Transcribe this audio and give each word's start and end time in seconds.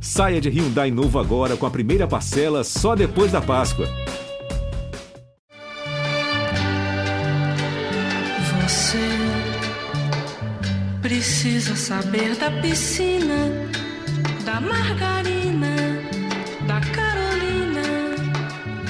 Saia 0.00 0.40
de 0.40 0.48
Hyundai 0.48 0.90
novo 0.90 1.18
agora 1.18 1.56
com 1.56 1.66
a 1.66 1.70
primeira 1.70 2.06
parcela 2.06 2.62
só 2.62 2.94
depois 2.94 3.32
da 3.32 3.40
Páscoa. 3.40 3.86
Você 8.62 9.08
precisa 11.00 11.74
saber 11.74 12.36
da 12.36 12.50
piscina, 12.60 13.50
da 14.44 14.60
margarina, 14.60 15.76
da 16.66 16.80
Carolina, 16.80 17.82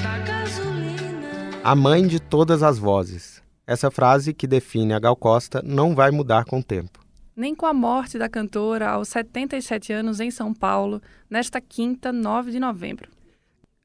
da 0.02 0.18
gasolina. 0.18 1.60
A 1.62 1.74
mãe 1.74 2.06
de 2.06 2.20
todas 2.20 2.62
as 2.62 2.78
vozes. 2.78 3.42
Essa 3.66 3.90
frase 3.90 4.32
que 4.32 4.46
define 4.46 4.92
a 4.92 4.98
Gal 5.00 5.16
Costa 5.16 5.60
não 5.64 5.94
vai 5.94 6.10
mudar 6.10 6.44
com 6.44 6.60
o 6.60 6.62
tempo 6.62 7.05
nem 7.36 7.54
com 7.54 7.66
a 7.66 7.74
morte 7.74 8.18
da 8.18 8.30
cantora 8.30 8.88
aos 8.88 9.08
77 9.08 9.92
anos 9.92 10.20
em 10.20 10.30
São 10.30 10.54
Paulo, 10.54 11.02
nesta 11.28 11.60
quinta, 11.60 12.10
9 12.10 12.50
de 12.50 12.58
novembro. 12.58 13.10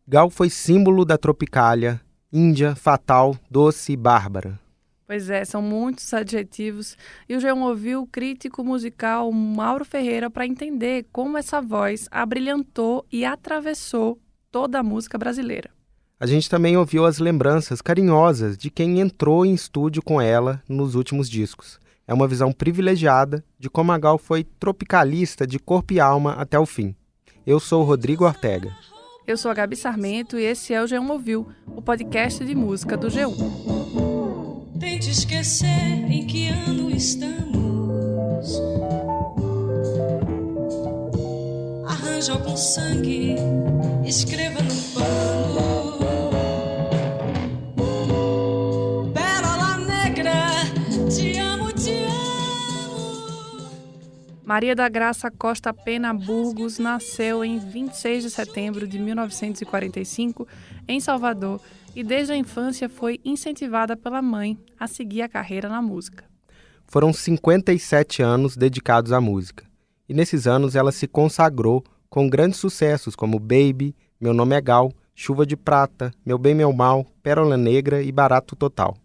Gal 0.07 0.29
foi 0.29 0.49
símbolo 0.49 1.03
da 1.03 1.17
Tropicália, 1.17 1.99
índia, 2.31 2.73
fatal, 2.75 3.37
doce 3.49 3.91
e 3.91 3.97
bárbara. 3.97 4.57
Pois 5.05 5.29
é, 5.29 5.43
são 5.43 5.61
muitos 5.61 6.13
adjetivos 6.13 6.95
e 7.27 7.35
o 7.35 7.39
João 7.41 7.63
ouviu 7.63 8.03
o 8.03 8.07
crítico 8.07 8.63
musical 8.63 9.29
Mauro 9.33 9.83
Ferreira 9.83 10.29
para 10.29 10.47
entender 10.47 11.05
como 11.11 11.37
essa 11.37 11.61
voz 11.61 12.07
abrilhantou 12.09 13.05
e 13.11 13.25
atravessou 13.25 14.17
toda 14.49 14.79
a 14.79 14.83
música 14.83 15.17
brasileira. 15.17 15.69
A 16.17 16.25
gente 16.25 16.49
também 16.49 16.77
ouviu 16.77 17.05
as 17.05 17.19
lembranças 17.19 17.81
carinhosas 17.81 18.57
de 18.57 18.69
quem 18.69 19.01
entrou 19.01 19.45
em 19.45 19.53
estúdio 19.53 20.01
com 20.01 20.21
ela 20.21 20.63
nos 20.69 20.95
últimos 20.95 21.29
discos 21.29 21.81
é 22.07 22.13
uma 22.13 22.27
visão 22.27 22.51
privilegiada 22.51 23.43
de 23.57 23.69
como 23.69 23.91
a 23.91 23.97
Gal 23.97 24.17
foi 24.17 24.43
tropicalista 24.43 25.45
de 25.45 25.59
corpo 25.59 25.93
e 25.93 25.99
alma 25.99 26.33
até 26.33 26.59
o 26.59 26.65
fim. 26.65 26.95
Eu 27.45 27.59
sou 27.59 27.81
o 27.81 27.85
Rodrigo 27.85 28.25
Ortega. 28.25 28.71
Eu 29.25 29.37
sou 29.37 29.49
a 29.49 29.53
Gabi 29.53 29.75
Sarmento 29.75 30.37
e 30.37 30.43
esse 30.43 30.73
é 30.73 30.81
o 30.81 30.85
G1 30.85 31.09
Ouviu, 31.09 31.47
o 31.67 31.81
podcast 31.81 32.43
de 32.43 32.53
música 32.53 32.97
do 32.97 33.07
G1. 33.07 34.79
Tente 34.79 35.09
esquecer 35.11 35.67
em 35.67 36.25
que 36.25 36.49
ano 36.49 36.89
estamos. 36.89 38.59
Arranja 41.87 42.33
algum 42.33 42.57
sangue, 42.57 43.35
escreva 44.05 44.50
Maria 54.51 54.75
da 54.75 54.89
Graça 54.89 55.31
Costa 55.31 55.73
Pena 55.73 56.13
Burgos 56.13 56.77
nasceu 56.77 57.41
em 57.41 57.57
26 57.57 58.23
de 58.23 58.29
setembro 58.29 58.85
de 58.85 58.99
1945 58.99 60.45
em 60.89 60.99
Salvador 60.99 61.61
e 61.95 62.03
desde 62.03 62.33
a 62.33 62.35
infância 62.35 62.89
foi 62.89 63.17
incentivada 63.23 63.95
pela 63.95 64.21
mãe 64.21 64.59
a 64.77 64.87
seguir 64.87 65.21
a 65.21 65.29
carreira 65.29 65.69
na 65.69 65.81
música. 65.81 66.25
Foram 66.85 67.13
57 67.13 68.21
anos 68.21 68.57
dedicados 68.57 69.13
à 69.13 69.21
música 69.21 69.63
e 70.09 70.13
nesses 70.13 70.45
anos 70.45 70.75
ela 70.75 70.91
se 70.91 71.07
consagrou 71.07 71.81
com 72.09 72.29
grandes 72.29 72.59
sucessos 72.59 73.15
como 73.15 73.39
Baby, 73.39 73.95
Meu 74.19 74.33
Nome 74.33 74.53
é 74.53 74.59
Gal, 74.59 74.91
Chuva 75.15 75.45
de 75.45 75.55
Prata, 75.55 76.11
Meu 76.25 76.37
Bem 76.37 76.53
Meu 76.53 76.73
Mal, 76.73 77.05
Pérola 77.23 77.55
Negra 77.55 78.03
e 78.03 78.11
Barato 78.11 78.57
Total. 78.57 78.97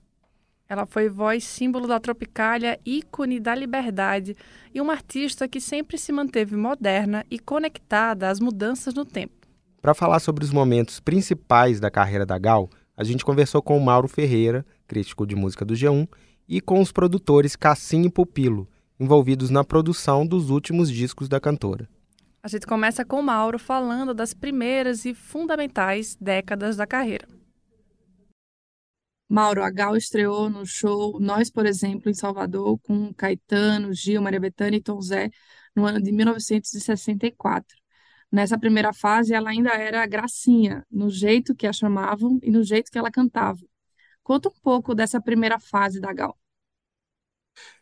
Ela 0.68 0.84
foi 0.84 1.08
voz 1.08 1.44
símbolo 1.44 1.86
da 1.86 2.00
Tropicália, 2.00 2.80
ícone 2.84 3.38
da 3.38 3.54
liberdade 3.54 4.36
e 4.74 4.80
uma 4.80 4.92
artista 4.92 5.46
que 5.46 5.60
sempre 5.60 5.96
se 5.96 6.10
manteve 6.10 6.56
moderna 6.56 7.24
e 7.30 7.38
conectada 7.38 8.28
às 8.28 8.40
mudanças 8.40 8.92
no 8.92 9.04
tempo. 9.04 9.46
Para 9.80 9.94
falar 9.94 10.18
sobre 10.18 10.44
os 10.44 10.50
momentos 10.50 10.98
principais 10.98 11.78
da 11.78 11.88
carreira 11.88 12.26
da 12.26 12.36
Gal, 12.36 12.68
a 12.96 13.04
gente 13.04 13.24
conversou 13.24 13.62
com 13.62 13.78
o 13.78 13.84
Mauro 13.84 14.08
Ferreira, 14.08 14.66
crítico 14.88 15.24
de 15.24 15.36
música 15.36 15.64
do 15.64 15.74
G1, 15.74 16.08
e 16.48 16.60
com 16.60 16.80
os 16.80 16.90
produtores 16.90 17.54
Cassim 17.54 18.02
e 18.02 18.10
Pupilo, 18.10 18.68
envolvidos 18.98 19.50
na 19.50 19.62
produção 19.62 20.26
dos 20.26 20.50
últimos 20.50 20.90
discos 20.90 21.28
da 21.28 21.38
cantora. 21.38 21.88
A 22.42 22.48
gente 22.48 22.66
começa 22.66 23.04
com 23.04 23.20
o 23.20 23.22
Mauro 23.22 23.58
falando 23.58 24.14
das 24.14 24.34
primeiras 24.34 25.04
e 25.04 25.14
fundamentais 25.14 26.16
décadas 26.20 26.76
da 26.76 26.86
carreira. 26.86 27.35
Mauro, 29.28 29.62
a 29.62 29.70
Gal 29.70 29.96
estreou 29.96 30.48
no 30.48 30.64
show 30.64 31.18
Nós, 31.20 31.50
por 31.50 31.66
exemplo, 31.66 32.10
em 32.10 32.14
Salvador, 32.14 32.78
com 32.80 33.12
Caetano, 33.14 33.92
Gil, 33.92 34.22
Maria 34.22 34.40
Bethânia 34.40 34.78
e 34.78 34.82
Tom 34.82 35.00
Zé, 35.00 35.30
no 35.74 35.84
ano 35.84 36.00
de 36.00 36.12
1964. 36.12 37.76
Nessa 38.30 38.58
primeira 38.58 38.92
fase, 38.92 39.34
ela 39.34 39.50
ainda 39.50 39.70
era 39.70 40.06
gracinha, 40.06 40.84
no 40.90 41.10
jeito 41.10 41.54
que 41.54 41.66
a 41.66 41.72
chamavam 41.72 42.38
e 42.42 42.50
no 42.50 42.62
jeito 42.64 42.90
que 42.90 42.98
ela 42.98 43.10
cantava. 43.10 43.60
Conta 44.22 44.48
um 44.48 44.52
pouco 44.62 44.94
dessa 44.94 45.20
primeira 45.20 45.58
fase 45.58 46.00
da 46.00 46.12
Gal. 46.12 46.38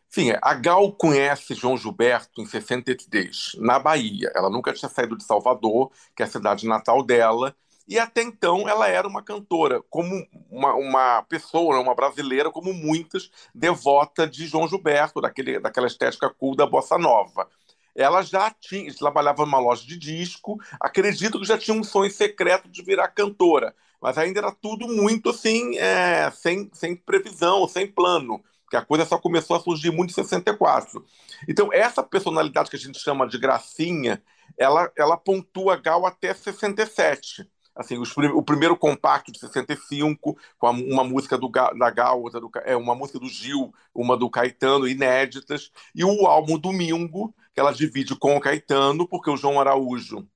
Sim, 0.08 0.32
a 0.40 0.54
Gal 0.54 0.92
conhece 0.92 1.54
João 1.54 1.76
Gilberto 1.76 2.40
em 2.40 2.46
63, 2.46 3.52
na 3.58 3.78
Bahia. 3.80 4.30
Ela 4.34 4.48
nunca 4.48 4.72
tinha 4.72 4.88
saído 4.88 5.16
de 5.16 5.24
Salvador, 5.24 5.90
que 6.14 6.22
é 6.22 6.26
a 6.26 6.28
cidade 6.28 6.66
natal 6.68 7.02
dela, 7.04 7.54
e 7.86 7.98
até 7.98 8.22
então 8.22 8.68
ela 8.68 8.88
era 8.88 9.06
uma 9.06 9.22
cantora, 9.22 9.82
como 9.90 10.26
uma, 10.50 10.74
uma 10.74 11.22
pessoa, 11.22 11.78
uma 11.80 11.94
brasileira, 11.94 12.50
como 12.50 12.72
muitas, 12.72 13.30
devota 13.54 14.26
de 14.26 14.46
João 14.46 14.66
Gilberto, 14.66 15.20
daquele, 15.20 15.60
daquela 15.60 15.86
estética 15.86 16.30
cool 16.30 16.56
da 16.56 16.66
bossa 16.66 16.96
nova. 16.96 17.48
Ela 17.94 18.22
já 18.22 18.50
tinha, 18.50 18.92
trabalhava 18.94 19.44
numa 19.44 19.58
loja 19.58 19.86
de 19.86 19.96
disco, 19.96 20.58
acredito 20.80 21.38
que 21.38 21.46
já 21.46 21.58
tinha 21.58 21.76
um 21.76 21.84
sonho 21.84 22.10
secreto 22.10 22.68
de 22.68 22.82
virar 22.82 23.08
cantora, 23.08 23.74
mas 24.00 24.18
ainda 24.18 24.40
era 24.40 24.50
tudo 24.50 24.88
muito 24.88 25.30
assim, 25.30 25.76
é, 25.76 26.30
sem, 26.30 26.70
sem 26.72 26.96
previsão, 26.96 27.68
sem 27.68 27.86
plano 27.86 28.42
que 28.70 28.76
a 28.76 28.84
coisa 28.84 29.04
só 29.04 29.18
começou 29.18 29.56
a 29.56 29.60
surgir 29.60 29.92
muito 29.92 30.10
em 30.10 30.14
64. 30.14 31.04
Então, 31.46 31.68
essa 31.72 32.02
personalidade 32.02 32.68
que 32.68 32.74
a 32.74 32.78
gente 32.78 32.98
chama 32.98 33.28
de 33.28 33.38
gracinha, 33.38 34.20
ela, 34.58 34.90
ela 34.96 35.16
pontua 35.16 35.76
Gal 35.76 36.04
até 36.04 36.34
67 36.34 37.48
assim, 37.74 37.98
os, 37.98 38.16
o 38.16 38.42
primeiro 38.42 38.76
compacto 38.76 39.32
de 39.32 39.38
65, 39.38 40.36
com 40.58 40.70
uma 40.70 41.04
música 41.04 41.36
do, 41.36 41.48
da 41.48 41.90
Gal, 41.90 42.22
outra 42.22 42.40
do, 42.40 42.50
é, 42.64 42.76
uma 42.76 42.94
música 42.94 43.18
do 43.18 43.28
Gil, 43.28 43.74
uma 43.94 44.16
do 44.16 44.30
Caetano, 44.30 44.88
inéditas, 44.88 45.70
e 45.94 46.04
o 46.04 46.26
álbum 46.26 46.58
Domingo, 46.58 47.34
que 47.52 47.60
ela 47.60 47.72
divide 47.72 48.16
com 48.16 48.36
o 48.36 48.40
Caetano, 48.40 49.08
porque 49.08 49.30
o 49.30 49.36
João 49.36 49.60
Araújo 49.60 50.26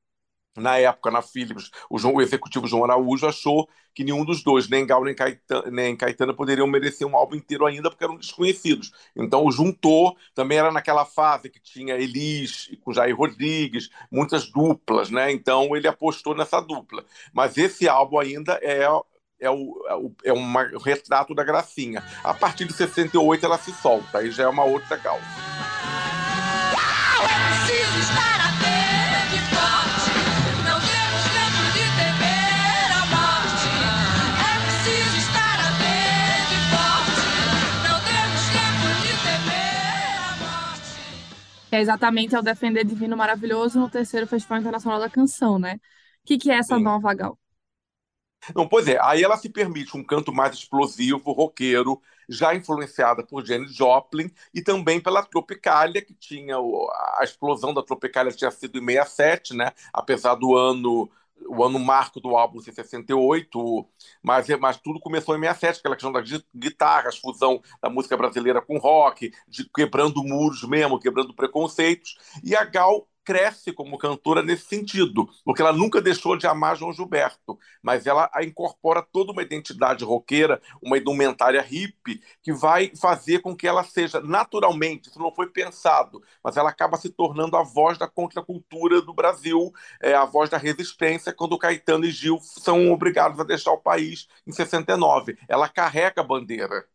na 0.58 0.78
época, 0.78 1.10
na 1.10 1.22
Philips, 1.22 1.70
o, 1.88 1.98
João, 1.98 2.14
o, 2.14 2.22
executivo 2.22 2.66
João 2.66 2.84
Araújo 2.84 3.26
achou 3.26 3.68
que 3.94 4.04
nenhum 4.04 4.24
dos 4.24 4.42
dois, 4.42 4.68
nem 4.68 4.86
Gal 4.86 5.04
nem 5.04 5.14
Caetano, 5.14 5.70
nem 5.70 5.96
Caetano, 5.96 6.34
poderiam 6.34 6.66
merecer 6.66 7.06
um 7.06 7.16
álbum 7.16 7.36
inteiro 7.36 7.66
ainda 7.66 7.90
porque 7.90 8.04
eram 8.04 8.16
desconhecidos. 8.16 8.92
Então 9.16 9.50
juntou, 9.50 10.16
também 10.34 10.58
era 10.58 10.70
naquela 10.70 11.04
fase 11.04 11.50
que 11.50 11.60
tinha 11.60 11.94
Elis 11.94 12.70
com 12.82 12.92
Jair 12.92 13.16
Rodrigues, 13.16 13.90
muitas 14.10 14.50
duplas, 14.50 15.10
né? 15.10 15.32
Então 15.32 15.74
ele 15.76 15.88
apostou 15.88 16.34
nessa 16.34 16.60
dupla. 16.60 17.04
Mas 17.32 17.56
esse 17.56 17.88
álbum 17.88 18.18
ainda 18.18 18.58
é 18.62 18.86
é, 19.40 19.48
o, 19.50 20.12
é, 20.24 20.32
um 20.32 20.78
retrato 20.78 21.34
da 21.34 21.44
Gracinha. 21.44 22.02
A 22.24 22.34
partir 22.34 22.64
de 22.64 22.72
68 22.72 23.46
ela 23.46 23.58
se 23.58 23.72
solta, 23.72 24.18
aí 24.18 24.30
já 24.30 24.44
é 24.44 24.48
uma 24.48 24.64
outra 24.64 24.96
Gal. 24.96 25.20
Que 41.68 41.76
é 41.76 41.80
exatamente 41.80 42.34
é 42.34 42.38
o 42.38 42.42
Defender 42.42 42.84
Divino 42.84 43.16
Maravilhoso 43.16 43.78
no 43.80 43.90
terceiro 43.90 44.26
Festival 44.26 44.58
Internacional 44.60 44.98
da 45.00 45.10
Canção, 45.10 45.58
né? 45.58 45.74
O 45.74 46.26
que, 46.26 46.38
que 46.38 46.50
é 46.50 46.56
essa 46.58 46.76
Sim. 46.76 46.82
nova 46.82 47.12
Gal? 47.14 47.38
Não, 48.54 48.68
pois 48.68 48.88
é, 48.88 48.98
aí 49.02 49.22
ela 49.22 49.36
se 49.36 49.48
permite 49.48 49.96
um 49.96 50.04
canto 50.04 50.32
mais 50.32 50.54
explosivo, 50.54 51.32
roqueiro, 51.32 52.00
já 52.28 52.54
influenciada 52.54 53.24
por 53.26 53.44
Janis 53.44 53.74
Joplin 53.74 54.30
e 54.54 54.62
também 54.62 55.00
pela 55.00 55.22
Tropicália, 55.22 56.02
que 56.04 56.14
tinha 56.14 56.56
a 56.56 57.20
explosão 57.24 57.74
da 57.74 57.82
Tropicália 57.82 58.32
tinha 58.32 58.50
sido 58.50 58.78
em 58.78 58.84
67, 58.86 59.54
né? 59.54 59.72
Apesar 59.92 60.34
do 60.34 60.56
ano 60.56 61.10
o 61.46 61.64
ano 61.64 61.78
marco 61.78 62.20
do 62.20 62.36
álbum 62.36 62.60
ser 62.60 62.72
68, 62.72 63.86
mas, 64.22 64.48
mas 64.60 64.76
tudo 64.76 65.00
começou 65.00 65.36
em 65.36 65.40
67, 65.40 65.78
aquela 65.78 65.94
questão 65.94 66.12
das 66.12 66.28
guitarras, 66.54 67.18
fusão 67.18 67.60
da 67.82 67.88
música 67.88 68.16
brasileira 68.16 68.60
com 68.60 68.78
rock, 68.78 69.32
de 69.46 69.68
quebrando 69.70 70.22
muros 70.22 70.62
mesmo, 70.64 70.98
quebrando 70.98 71.34
preconceitos, 71.34 72.16
e 72.42 72.54
a 72.56 72.64
Gal 72.64 73.06
cresce 73.28 73.74
como 73.74 73.98
cantora 73.98 74.42
nesse 74.42 74.64
sentido, 74.64 75.28
porque 75.44 75.60
ela 75.60 75.70
nunca 75.70 76.00
deixou 76.00 76.34
de 76.34 76.46
amar 76.46 76.78
João 76.78 76.94
Gilberto, 76.94 77.58
mas 77.82 78.06
ela 78.06 78.30
incorpora 78.40 79.02
toda 79.02 79.32
uma 79.32 79.42
identidade 79.42 80.02
roqueira, 80.02 80.62
uma 80.82 80.96
indumentária 80.96 81.60
hippie, 81.60 82.22
que 82.42 82.54
vai 82.54 82.90
fazer 82.96 83.40
com 83.40 83.54
que 83.54 83.68
ela 83.68 83.84
seja 83.84 84.18
naturalmente, 84.22 85.10
isso 85.10 85.18
não 85.18 85.30
foi 85.30 85.50
pensado, 85.50 86.22
mas 86.42 86.56
ela 86.56 86.70
acaba 86.70 86.96
se 86.96 87.10
tornando 87.10 87.54
a 87.58 87.62
voz 87.62 87.98
da 87.98 88.08
contracultura 88.08 89.02
do 89.02 89.12
Brasil, 89.12 89.70
é, 90.00 90.14
a 90.14 90.24
voz 90.24 90.48
da 90.48 90.56
resistência, 90.56 91.30
quando 91.30 91.58
Caetano 91.58 92.06
e 92.06 92.10
Gil 92.10 92.38
são 92.40 92.90
obrigados 92.90 93.38
a 93.38 93.44
deixar 93.44 93.72
o 93.72 93.82
país 93.82 94.26
em 94.46 94.52
69. 94.52 95.36
Ela 95.46 95.68
carrega 95.68 96.22
a 96.22 96.24
bandeira. 96.24 96.86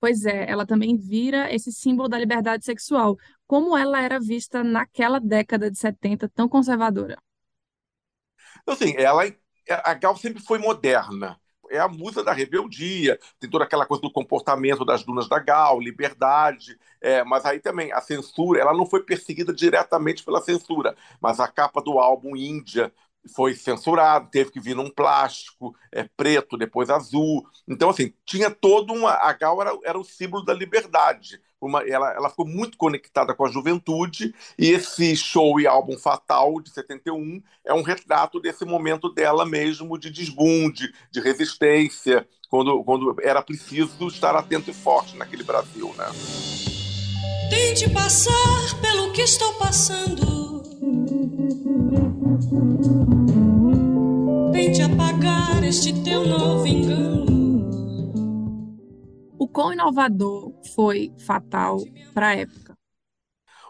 Pois 0.00 0.24
é, 0.24 0.50
ela 0.50 0.64
também 0.64 0.96
vira 0.96 1.54
esse 1.54 1.70
símbolo 1.70 2.08
da 2.08 2.18
liberdade 2.18 2.64
sexual. 2.64 3.18
Como 3.50 3.76
ela 3.76 4.00
era 4.00 4.20
vista 4.20 4.62
naquela 4.62 5.18
década 5.18 5.70
de 5.72 5.76
70 5.78 6.28
tão 6.28 6.48
conservadora? 6.48 7.16
Assim, 8.66 8.94
ela, 8.96 9.24
a 9.68 9.94
Gal 9.94 10.16
sempre 10.16 10.42
foi 10.42 10.58
moderna. 10.58 11.38
É 11.70 11.78
a 11.78 11.86
musa 11.88 12.24
da 12.24 12.32
rebeldia, 12.32 13.18
tem 13.38 13.48
toda 13.48 13.64
aquela 13.64 13.86
coisa 13.86 14.02
do 14.02 14.10
comportamento 14.12 14.84
das 14.84 15.04
dunas 15.04 15.28
da 15.28 15.38
Gal, 15.38 15.78
liberdade, 15.80 16.76
é, 17.00 17.22
mas 17.22 17.44
aí 17.46 17.60
também 17.60 17.92
a 17.92 18.00
censura, 18.00 18.60
ela 18.60 18.74
não 18.74 18.84
foi 18.84 19.04
perseguida 19.04 19.52
diretamente 19.52 20.24
pela 20.24 20.40
censura, 20.40 20.96
mas 21.20 21.38
a 21.38 21.46
capa 21.46 21.80
do 21.80 22.00
álbum 22.00 22.34
Índia 22.36 22.92
foi 23.36 23.54
censurado, 23.54 24.30
teve 24.30 24.50
que 24.50 24.58
vir 24.60 24.74
num 24.74 24.90
plástico 24.90 25.76
é, 25.92 26.04
preto, 26.16 26.56
depois 26.56 26.90
azul. 26.90 27.46
Então, 27.68 27.90
assim, 27.90 28.12
tinha 28.24 28.50
todo 28.50 28.92
uma. 28.92 29.12
A 29.12 29.32
Gal 29.32 29.60
era, 29.60 29.78
era 29.84 29.98
o 29.98 30.04
símbolo 30.04 30.44
da 30.44 30.54
liberdade. 30.54 31.40
Uma, 31.60 31.82
ela, 31.82 32.12
ela 32.14 32.30
ficou 32.30 32.46
muito 32.46 32.78
conectada 32.78 33.34
com 33.34 33.44
a 33.44 33.50
juventude, 33.50 34.34
e 34.58 34.70
esse 34.70 35.14
show 35.16 35.60
e 35.60 35.66
álbum 35.66 35.98
Fatal, 35.98 36.60
de 36.60 36.70
71, 36.70 37.42
é 37.64 37.74
um 37.74 37.82
retrato 37.82 38.40
desse 38.40 38.64
momento 38.64 39.08
dela 39.12 39.44
mesmo, 39.44 39.98
de 39.98 40.10
desbunde, 40.10 40.92
de 41.10 41.20
resistência, 41.20 42.26
quando, 42.48 42.82
quando 42.82 43.16
era 43.22 43.42
preciso 43.42 44.08
estar 44.08 44.34
atento 44.34 44.70
e 44.70 44.74
forte 44.74 45.16
naquele 45.16 45.44
Brasil. 45.44 45.94
Né? 45.96 46.06
Tente 47.50 47.90
passar 47.90 48.80
pelo 48.80 49.12
que 49.12 49.22
estou 49.22 49.52
passando 49.54 50.50
Tente 54.52 54.82
apagar 54.82 55.64
este 55.64 55.92
teu 56.02 56.26
novo 56.26 56.66
engano. 56.66 57.19
Quão 59.52 59.72
inovador 59.72 60.52
foi 60.74 61.12
Fatal 61.26 61.78
para 62.14 62.28
a 62.28 62.36
época? 62.36 62.74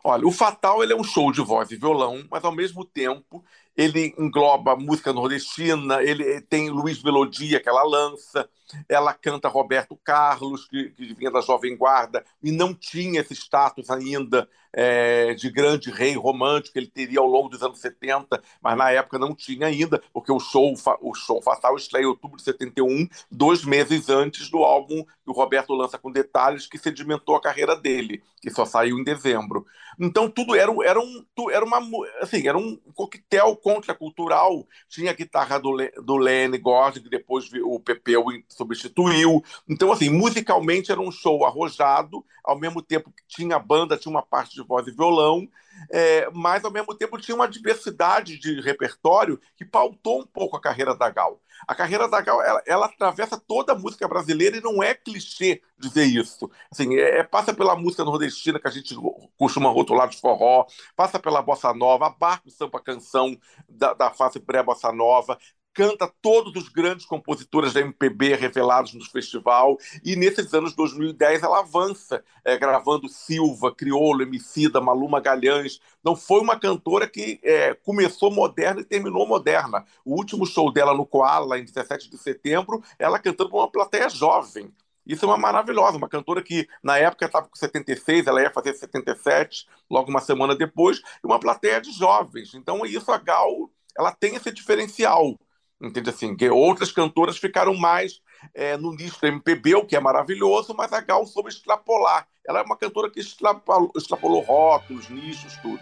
Olha, 0.02 0.26
o 0.26 0.32
Fatal 0.32 0.82
ele 0.82 0.92
é 0.92 0.96
um 0.96 1.04
show 1.04 1.30
de 1.30 1.42
voz 1.42 1.70
e 1.70 1.76
violão, 1.76 2.24
mas 2.30 2.44
ao 2.44 2.52
mesmo 2.52 2.84
tempo 2.84 3.44
ele 3.76 4.14
engloba 4.18 4.76
música 4.76 5.12
nordestina, 5.12 6.02
ele 6.02 6.40
tem 6.42 6.70
Luiz 6.70 7.02
Melodia 7.02 7.60
que 7.60 7.68
ela 7.68 7.82
lança, 7.82 8.48
ela 8.88 9.12
canta 9.12 9.48
Roberto 9.48 9.96
Carlos, 10.02 10.66
que, 10.66 10.90
que 10.90 11.14
vinha 11.14 11.30
da 11.30 11.40
Jovem 11.40 11.76
Guarda, 11.76 12.24
e 12.42 12.50
não 12.50 12.74
tinha 12.74 13.20
esse 13.20 13.34
status 13.34 13.90
ainda 13.90 14.48
é, 14.72 15.34
de 15.34 15.50
grande 15.50 15.90
rei 15.90 16.14
romântico, 16.14 16.78
ele 16.78 16.86
teria 16.86 17.20
ao 17.20 17.26
longo 17.26 17.48
dos 17.48 17.62
anos 17.62 17.80
70, 17.80 18.42
mas 18.60 18.76
na 18.76 18.90
época 18.90 19.18
não 19.18 19.34
tinha 19.34 19.66
ainda, 19.66 20.02
porque 20.12 20.32
o 20.32 20.38
show, 20.38 20.74
o 21.00 21.14
show 21.14 21.42
Fatal 21.42 21.76
estreia 21.76 22.04
em 22.04 22.06
outubro 22.06 22.36
de 22.36 22.44
71, 22.44 23.08
dois 23.30 23.64
meses 23.64 24.08
antes 24.08 24.50
do 24.50 24.58
álbum 24.58 25.04
que 25.04 25.30
o 25.30 25.32
Roberto 25.32 25.74
lança 25.74 25.98
com 25.98 26.10
detalhes, 26.10 26.66
que 26.66 26.78
sedimentou 26.78 27.34
a 27.36 27.40
carreira 27.40 27.76
dele, 27.76 28.22
que 28.40 28.50
só 28.50 28.64
saiu 28.64 28.98
em 28.98 29.04
dezembro. 29.04 29.66
Então 29.98 30.30
tudo 30.30 30.54
era, 30.54 30.72
era, 30.84 31.00
um, 31.00 31.24
era, 31.50 31.64
uma, 31.64 31.78
assim, 32.20 32.46
era 32.46 32.56
um 32.56 32.76
coquetel 32.94 33.56
contracultural, 33.56 34.66
tinha 34.88 35.10
a 35.10 35.14
guitarra 35.14 35.58
do, 35.58 35.76
do 36.02 36.16
Lenny 36.16 36.58
Gordon, 36.58 37.00
que 37.00 37.10
depois 37.10 37.50
o 37.64 37.80
Pepeu 37.80 38.24
substituiu. 38.60 39.42
Então, 39.68 39.90
assim, 39.90 40.10
musicalmente 40.10 40.92
era 40.92 41.00
um 41.00 41.10
show 41.10 41.44
arrojado, 41.44 42.24
ao 42.44 42.58
mesmo 42.58 42.82
tempo 42.82 43.10
que 43.10 43.22
tinha 43.26 43.58
banda, 43.58 43.96
tinha 43.96 44.10
uma 44.10 44.22
parte 44.22 44.54
de 44.54 44.62
voz 44.62 44.86
e 44.86 44.90
violão, 44.90 45.48
é, 45.90 46.28
mas 46.32 46.64
ao 46.64 46.70
mesmo 46.70 46.94
tempo 46.94 47.18
tinha 47.18 47.34
uma 47.34 47.48
diversidade 47.48 48.38
de 48.38 48.60
repertório 48.60 49.40
que 49.56 49.64
pautou 49.64 50.20
um 50.20 50.26
pouco 50.26 50.56
a 50.56 50.60
carreira 50.60 50.94
da 50.94 51.08
Gal. 51.08 51.40
A 51.66 51.74
carreira 51.74 52.08
da 52.08 52.20
Gal 52.20 52.42
ela, 52.42 52.62
ela 52.66 52.86
atravessa 52.86 53.38
toda 53.38 53.72
a 53.72 53.78
música 53.78 54.06
brasileira 54.08 54.56
e 54.56 54.62
não 54.62 54.82
é 54.82 54.94
clichê 54.94 55.62
dizer 55.78 56.04
isso. 56.04 56.50
Assim, 56.70 56.96
é, 56.96 57.18
é 57.18 57.22
passa 57.22 57.54
pela 57.54 57.76
música 57.76 58.04
nordestina 58.04 58.58
que 58.58 58.68
a 58.68 58.70
gente 58.70 58.94
costuma 59.38 59.70
rotular 59.70 60.08
de 60.08 60.20
forró, 60.20 60.66
passa 60.96 61.18
pela 61.18 61.42
bossa 61.42 61.72
nova, 61.72 62.06
abarca 62.06 62.48
o 62.48 62.50
samba 62.50 62.80
canção 62.80 63.36
da, 63.68 63.94
da 63.94 64.10
fase 64.10 64.40
pré-bossa 64.40 64.92
nova, 64.92 65.38
canta 65.72 66.12
todos 66.20 66.54
os 66.56 66.68
grandes 66.68 67.06
compositores 67.06 67.72
da 67.72 67.80
MPB 67.80 68.34
revelados 68.34 68.92
no 68.94 69.04
festival, 69.04 69.78
e 70.04 70.16
nesses 70.16 70.52
anos 70.52 70.74
2010 70.74 71.42
ela 71.42 71.60
avança, 71.60 72.24
é, 72.44 72.56
gravando 72.56 73.08
Silva, 73.08 73.74
Criolo, 73.74 74.22
Emicida, 74.22 74.80
Malu 74.80 75.08
Magalhães. 75.08 75.80
Não 76.02 76.16
foi 76.16 76.40
uma 76.40 76.58
cantora 76.58 77.06
que 77.06 77.40
é, 77.42 77.74
começou 77.74 78.30
moderna 78.30 78.80
e 78.80 78.84
terminou 78.84 79.26
moderna. 79.26 79.84
O 80.04 80.14
último 80.14 80.46
show 80.46 80.72
dela 80.72 80.94
no 80.94 81.06
Koala, 81.06 81.58
em 81.58 81.64
17 81.64 82.10
de 82.10 82.18
setembro, 82.18 82.82
ela 82.98 83.18
cantando 83.18 83.50
para 83.50 83.58
uma 83.58 83.70
plateia 83.70 84.08
jovem. 84.08 84.72
Isso 85.06 85.24
é 85.24 85.28
uma 85.28 85.36
maravilhosa, 85.38 85.96
uma 85.96 86.08
cantora 86.08 86.42
que 86.42 86.68
na 86.82 86.98
época 86.98 87.26
estava 87.26 87.48
com 87.48 87.56
76, 87.56 88.26
ela 88.26 88.42
ia 88.42 88.50
fazer 88.50 88.74
77, 88.74 89.66
logo 89.90 90.10
uma 90.10 90.20
semana 90.20 90.54
depois, 90.54 90.98
e 90.98 91.26
uma 91.26 91.40
plateia 91.40 91.80
de 91.80 91.90
jovens. 91.90 92.54
Então, 92.54 92.84
isso 92.84 93.10
a 93.10 93.18
Gal, 93.18 93.70
ela 93.96 94.12
tem 94.12 94.36
esse 94.36 94.52
diferencial 94.52 95.38
entende 95.80 96.10
assim? 96.10 96.36
Que 96.36 96.48
outras 96.48 96.92
cantoras 96.92 97.38
ficaram 97.38 97.74
mais 97.74 98.20
é, 98.54 98.76
no 98.76 98.92
nicho 98.94 99.20
do 99.20 99.26
MPB, 99.26 99.74
o 99.76 99.84
que 99.84 99.96
é 99.96 100.00
maravilhoso, 100.00 100.74
mas 100.76 100.92
a 100.92 101.00
Gal 101.00 101.26
soube 101.26 101.48
extrapolar. 101.48 102.26
Ela 102.46 102.60
é 102.60 102.62
uma 102.62 102.76
cantora 102.76 103.10
que 103.10 103.20
extrapolou, 103.20 103.90
extrapolou 103.96 104.40
rótulos, 104.42 105.08
nichos, 105.08 105.56
tudo. 105.58 105.80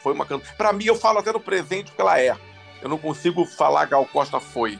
Foi 0.00 0.12
uma 0.12 0.24
cantora. 0.26 0.52
Para 0.56 0.72
mim, 0.72 0.84
eu 0.84 0.94
falo 0.94 1.18
até 1.18 1.32
no 1.32 1.40
presente 1.40 1.86
porque 1.90 2.00
ela 2.02 2.20
é. 2.20 2.36
Eu 2.82 2.88
não 2.88 2.98
consigo 2.98 3.44
falar 3.44 3.86
Gal 3.86 4.06
Costa 4.06 4.40
foi. 4.40 4.78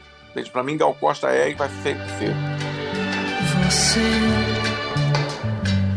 Para 0.51 0.63
mim, 0.63 0.77
Gal 0.77 0.93
Costa 0.95 1.29
é 1.29 1.51
e 1.51 1.53
vai 1.53 1.69
sempre 1.83 2.07
ser. 2.17 2.33
Você 3.69 3.99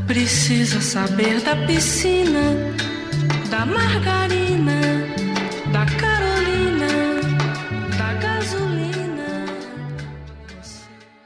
precisa 0.07 0.81
saber 0.81 1.41
da 1.41 1.57
piscina, 1.67 2.75
da 3.49 3.65
margarina, 3.65 4.44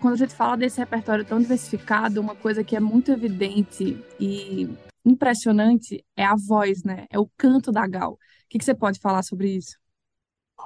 quando 0.01 0.15
a 0.15 0.19
gente 0.19 0.35
fala 0.35 0.57
desse 0.57 0.79
repertório 0.79 1.25
tão 1.25 1.41
diversificado, 1.41 2.21
uma 2.21 2.35
coisa 2.35 2.65
que 2.65 2.77
é 2.77 2.81
muito 2.81 3.11
evidente 3.11 4.03
e 4.19 4.69
impressionante 5.05 6.05
é 6.17 6.25
a 6.25 6.35
voz, 6.37 6.83
né? 6.85 7.07
É 7.11 7.19
o 7.19 7.31
canto 7.37 7.73
da 7.73 7.87
Gal. 7.87 8.13
O 8.13 8.19
que, 8.49 8.59
que 8.59 8.65
você 8.65 8.75
pode 8.75 9.01
falar 9.01 9.23
sobre 9.23 9.49
isso? 9.49 9.77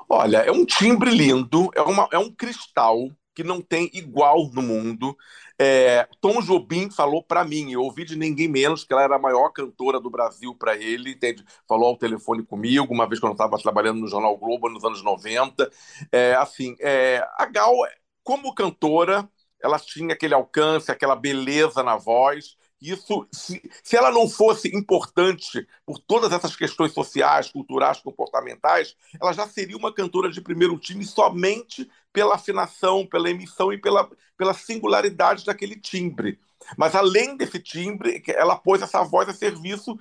Olha, 0.09 0.39
é 0.39 0.51
um 0.51 0.65
timbre 0.65 1.11
lindo, 1.11 1.71
é, 1.75 1.83
uma, 1.83 2.09
é 2.13 2.19
um 2.19 2.31
cristal 2.31 3.11
que 3.35 3.43
não 3.43 3.61
tem 3.61 3.91
igual 3.95 4.51
no 4.53 4.63
mundo. 4.63 5.17
É, 5.59 6.09
Tom 6.21 6.41
Jobim 6.41 6.91
falou 6.91 7.23
para 7.23 7.45
mim, 7.45 7.73
eu 7.73 7.83
ouvi 7.83 8.05
de 8.05 8.17
ninguém 8.17 8.49
menos 8.49 8.85
que 8.85 8.93
ela 8.93 9.03
era 9.03 9.17
a 9.17 9.19
maior 9.19 9.51
cantora 9.51 9.99
do 9.99 10.11
Brasil 10.11 10.55
para 10.55 10.77
ele, 10.77 11.13
entende? 11.13 11.45
falou 11.67 11.89
ao 11.89 11.97
telefone 11.97 12.43
comigo, 12.43 12.93
uma 12.93 13.07
vez 13.07 13.21
quando 13.21 13.31
eu 13.33 13.37
estava 13.37 13.57
trabalhando 13.59 14.01
no 14.01 14.09
Jornal 14.09 14.37
Globo 14.37 14.69
nos 14.69 14.85
anos 14.85 15.03
90. 15.03 15.71
É, 16.11 16.35
assim, 16.35 16.77
é, 16.81 17.27
a 17.39 17.47
Gal 17.47 17.75
como 18.23 18.55
cantora, 18.55 19.29
ela 19.63 19.79
tinha 19.79 20.15
aquele 20.15 20.35
alcance, 20.35 20.91
aquela 20.91 21.15
beleza 21.17 21.83
na 21.83 21.97
voz. 21.97 22.57
Isso, 22.81 23.29
se, 23.33 23.63
se 23.83 23.97
ela 23.97 24.11
não 24.11 24.29
fosse 24.29 24.69
importante 24.77 25.67
por 25.87 26.01
todas 26.01 26.33
essas 26.33 26.57
questões 26.57 26.93
sociais, 26.93 27.49
culturais, 27.49 28.01
comportamentais, 28.01 28.97
ela 29.21 29.33
já 29.33 29.47
seria 29.47 29.77
uma 29.77 29.95
cantora 29.95 30.29
de 30.29 30.41
primeiro 30.41 30.77
time 30.79 31.05
somente 31.05 31.89
pela 32.13 32.35
afinação, 32.35 33.07
pela 33.07 33.31
emissão 33.31 33.73
e 33.73 33.79
pela, 33.79 34.11
pela 34.37 34.53
singularidade 34.53 35.45
daquele 35.45 35.79
timbre. 35.81 36.41
Mas 36.77 36.95
além 36.95 37.37
desse 37.37 37.61
timbre, 37.61 38.23
ela 38.29 38.57
pôs 38.57 38.83
essa 38.83 39.03
voz 39.03 39.29
a 39.29 39.33
serviço 39.33 39.97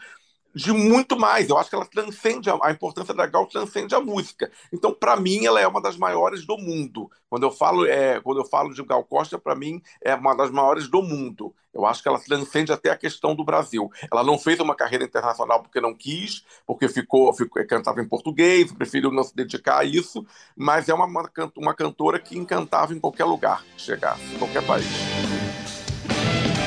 de 0.53 0.71
muito 0.71 1.17
mais. 1.17 1.49
Eu 1.49 1.57
acho 1.57 1.69
que 1.69 1.75
ela 1.75 1.85
transcende 1.85 2.49
a, 2.49 2.57
a 2.61 2.71
importância 2.71 3.13
da 3.13 3.25
Gal 3.25 3.45
transcende 3.45 3.95
a 3.95 4.01
música. 4.01 4.51
Então, 4.71 4.93
para 4.93 5.15
mim, 5.15 5.45
ela 5.45 5.59
é 5.59 5.67
uma 5.67 5.81
das 5.81 5.97
maiores 5.97 6.45
do 6.45 6.57
mundo. 6.57 7.09
Quando 7.29 7.43
eu 7.43 7.51
falo, 7.51 7.85
é, 7.85 8.19
quando 8.19 8.39
eu 8.39 8.45
falo 8.45 8.73
de 8.73 8.83
Gal 8.83 9.03
Costa, 9.03 9.39
para 9.39 9.55
mim 9.55 9.81
é 10.01 10.13
uma 10.15 10.35
das 10.35 10.51
maiores 10.51 10.87
do 10.87 11.01
mundo. 11.01 11.53
Eu 11.73 11.85
acho 11.85 12.03
que 12.03 12.09
ela 12.09 12.19
transcende 12.19 12.73
até 12.73 12.89
a 12.89 12.97
questão 12.97 13.33
do 13.33 13.45
Brasil. 13.45 13.89
Ela 14.11 14.23
não 14.23 14.37
fez 14.37 14.59
uma 14.59 14.75
carreira 14.75 15.05
internacional 15.05 15.61
porque 15.61 15.79
não 15.79 15.93
quis, 15.93 16.43
porque 16.65 16.89
ficou, 16.89 17.33
ficou 17.33 17.65
cantava 17.65 18.01
em 18.01 18.07
português, 18.07 18.71
preferiu 18.73 19.11
não 19.11 19.23
se 19.23 19.33
dedicar 19.33 19.79
a 19.79 19.85
isso, 19.85 20.25
mas 20.55 20.89
é 20.89 20.93
uma, 20.93 21.07
uma 21.55 21.73
cantora 21.73 22.19
que 22.19 22.37
encantava 22.37 22.93
em 22.93 22.99
qualquer 22.99 23.23
lugar 23.23 23.63
que 23.77 23.81
chegasse, 23.81 24.21
em 24.35 24.37
qualquer 24.37 24.65
país. 24.65 24.85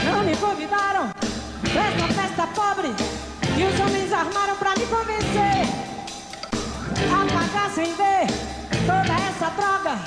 Não 0.07 0.25
me 0.25 0.37
convidaram. 0.37 1.13
E 3.57 3.65
os 3.65 3.81
homens 3.81 4.13
armaram 4.13 4.57
pra 4.57 4.71
me 4.77 4.87
convencer 4.87 5.85
acender 7.75 8.29
toda 8.87 9.15
essa 9.29 9.51
droga 9.51 9.99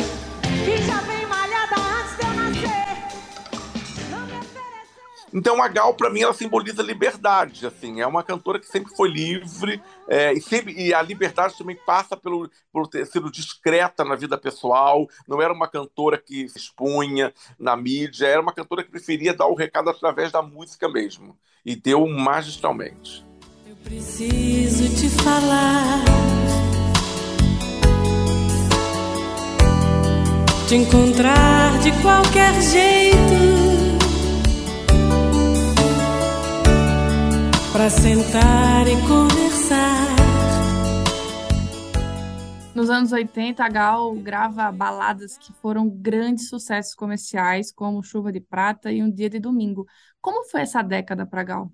que 0.64 0.78
já 0.84 1.02
vem 1.02 1.26
malhada 1.26 1.76
antes 1.76 2.16
de 2.16 2.26
eu 2.26 2.34
nascer. 2.34 2.88
Então 5.34 5.62
a 5.62 5.68
Gal, 5.68 5.94
para 5.94 6.10
mim, 6.10 6.22
ela 6.22 6.34
simboliza 6.34 6.82
liberdade. 6.82 7.68
Assim, 7.68 8.00
é 8.00 8.08
uma 8.08 8.24
cantora 8.24 8.58
que 8.58 8.66
sempre 8.66 8.96
foi 8.96 9.10
livre 9.10 9.84
é, 10.08 10.32
e, 10.32 10.40
sempre, 10.40 10.74
e 10.82 10.94
a 10.94 11.02
liberdade 11.02 11.58
também 11.58 11.76
passa 11.86 12.16
pelo, 12.16 12.50
por 12.72 12.88
ter 12.88 13.06
sido 13.06 13.30
discreta 13.30 14.06
na 14.06 14.16
vida 14.16 14.38
pessoal. 14.38 15.06
Não 15.28 15.42
era 15.42 15.52
uma 15.52 15.68
cantora 15.68 16.18
que 16.18 16.48
se 16.48 16.58
expunha 16.58 17.34
na 17.60 17.76
mídia, 17.76 18.28
era 18.28 18.42
uma 18.42 18.54
cantora 18.54 18.82
que 18.82 18.90
preferia 18.90 19.34
dar 19.34 19.48
o 19.48 19.56
recado 19.56 19.90
através 19.90 20.32
da 20.32 20.42
música 20.42 20.88
mesmo 20.88 21.38
e 21.66 21.76
deu 21.76 22.08
magistralmente. 22.08 23.27
Preciso 23.88 24.84
te 25.00 25.08
falar. 25.08 26.04
Te 30.68 30.76
encontrar 30.76 31.80
de 31.80 31.94
qualquer 32.02 32.54
jeito. 32.64 33.18
Pra 37.72 37.90
sentar 37.90 38.88
e 38.90 38.96
conversar. 39.08 40.18
Nos 42.76 42.90
anos 42.90 43.14
80, 43.14 43.64
a 43.64 43.70
Gal 43.70 44.14
grava 44.16 44.70
baladas 44.70 45.38
que 45.38 45.54
foram 45.62 45.88
grandes 45.90 46.50
sucessos 46.50 46.94
comerciais, 46.94 47.72
como 47.72 48.04
Chuva 48.04 48.34
de 48.34 48.42
Prata 48.42 48.92
e 48.92 49.02
Um 49.02 49.10
Dia 49.10 49.30
de 49.30 49.40
Domingo. 49.40 49.86
Como 50.20 50.44
foi 50.44 50.60
essa 50.64 50.82
década 50.82 51.26
para 51.26 51.44
Gal? 51.44 51.72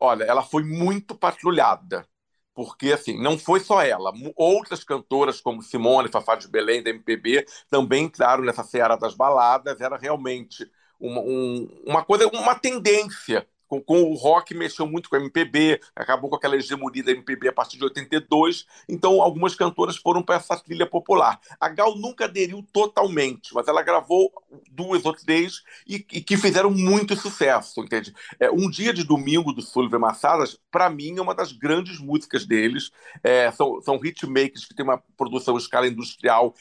Olha, 0.00 0.24
ela 0.24 0.42
foi 0.42 0.62
muito 0.64 1.14
patrulhada, 1.16 2.06
porque 2.54 2.92
assim, 2.92 3.20
não 3.20 3.38
foi 3.38 3.60
só 3.60 3.82
ela. 3.82 4.12
Outras 4.36 4.84
cantoras, 4.84 5.40
como 5.40 5.62
Simone, 5.62 6.08
Fafá 6.10 6.36
de 6.36 6.48
Belém, 6.48 6.82
da 6.82 6.90
MPB, 6.90 7.44
também 7.68 8.04
entraram 8.04 8.44
nessa 8.44 8.62
seara 8.64 8.96
das 8.96 9.14
baladas. 9.14 9.80
Era 9.80 9.96
realmente 9.96 10.70
uma, 11.00 11.20
um- 11.20 11.68
uma 11.86 12.04
coisa, 12.04 12.28
uma 12.28 12.54
tendência. 12.54 13.46
Com, 13.68 13.80
com 13.80 14.02
o 14.02 14.14
rock 14.14 14.54
mexeu 14.54 14.86
muito 14.86 15.08
com 15.08 15.16
a 15.16 15.20
MPB, 15.20 15.80
acabou 15.94 16.30
com 16.30 16.36
aquela 16.36 16.56
hegemonia 16.56 17.04
da 17.04 17.12
MPB 17.12 17.48
a 17.48 17.52
partir 17.52 17.76
de 17.76 17.84
82. 17.84 18.66
Então, 18.88 19.22
algumas 19.22 19.54
cantoras 19.54 19.96
foram 19.96 20.22
para 20.22 20.36
essa 20.36 20.56
trilha 20.56 20.86
popular. 20.86 21.38
A 21.60 21.68
Gal 21.68 21.96
nunca 21.96 22.24
aderiu 22.24 22.66
totalmente, 22.72 23.54
mas 23.54 23.68
ela 23.68 23.82
gravou 23.82 24.32
duas 24.70 25.04
ou 25.04 25.12
três 25.12 25.62
e, 25.86 25.96
e 26.12 26.20
que 26.20 26.36
fizeram 26.36 26.70
muito 26.70 27.14
sucesso, 27.14 27.80
entende? 27.80 28.14
É, 28.40 28.50
um 28.50 28.68
Dia 28.70 28.92
de 28.92 29.04
Domingo 29.04 29.52
do 29.52 29.62
Sullivan 29.62 29.98
Massadas, 29.98 30.58
para 30.70 30.88
mim, 30.88 31.18
é 31.18 31.22
uma 31.22 31.34
das 31.34 31.52
grandes 31.52 31.98
músicas 31.98 32.46
deles. 32.46 32.90
É, 33.22 33.50
são, 33.52 33.80
são 33.82 34.00
hitmakers 34.02 34.64
que 34.64 34.74
têm 34.74 34.84
uma 34.84 35.02
produção 35.16 35.54
em 35.54 35.58
escala 35.58 35.86
industrial 35.86 36.54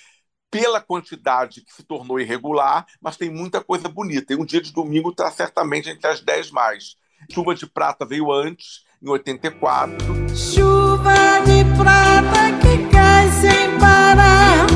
pela 0.50 0.82
quantidade 0.82 1.62
que 1.62 1.74
se 1.74 1.84
tornou 1.84 2.20
irregular, 2.20 2.86
mas 3.02 3.18
tem 3.18 3.30
muita 3.30 3.62
coisa 3.64 3.90
bonita. 3.90 4.34
E 4.34 4.36
um 4.36 4.46
Dia 4.46 4.62
de 4.62 4.72
Domingo 4.72 5.10
está 5.10 5.30
certamente 5.32 5.90
entre 5.90 6.08
as 6.08 6.22
10 6.22 6.52
mais. 6.52 6.96
Chuva 7.32 7.56
de 7.56 7.66
Prata 7.66 8.06
veio 8.06 8.32
antes, 8.32 8.86
em 9.02 9.10
84. 9.10 9.98
Chuva 10.36 11.40
de 11.46 11.64
prata 11.78 12.58
que 12.62 12.90
cai 12.92 13.30
sem 13.32 13.80
parar, 13.80 14.68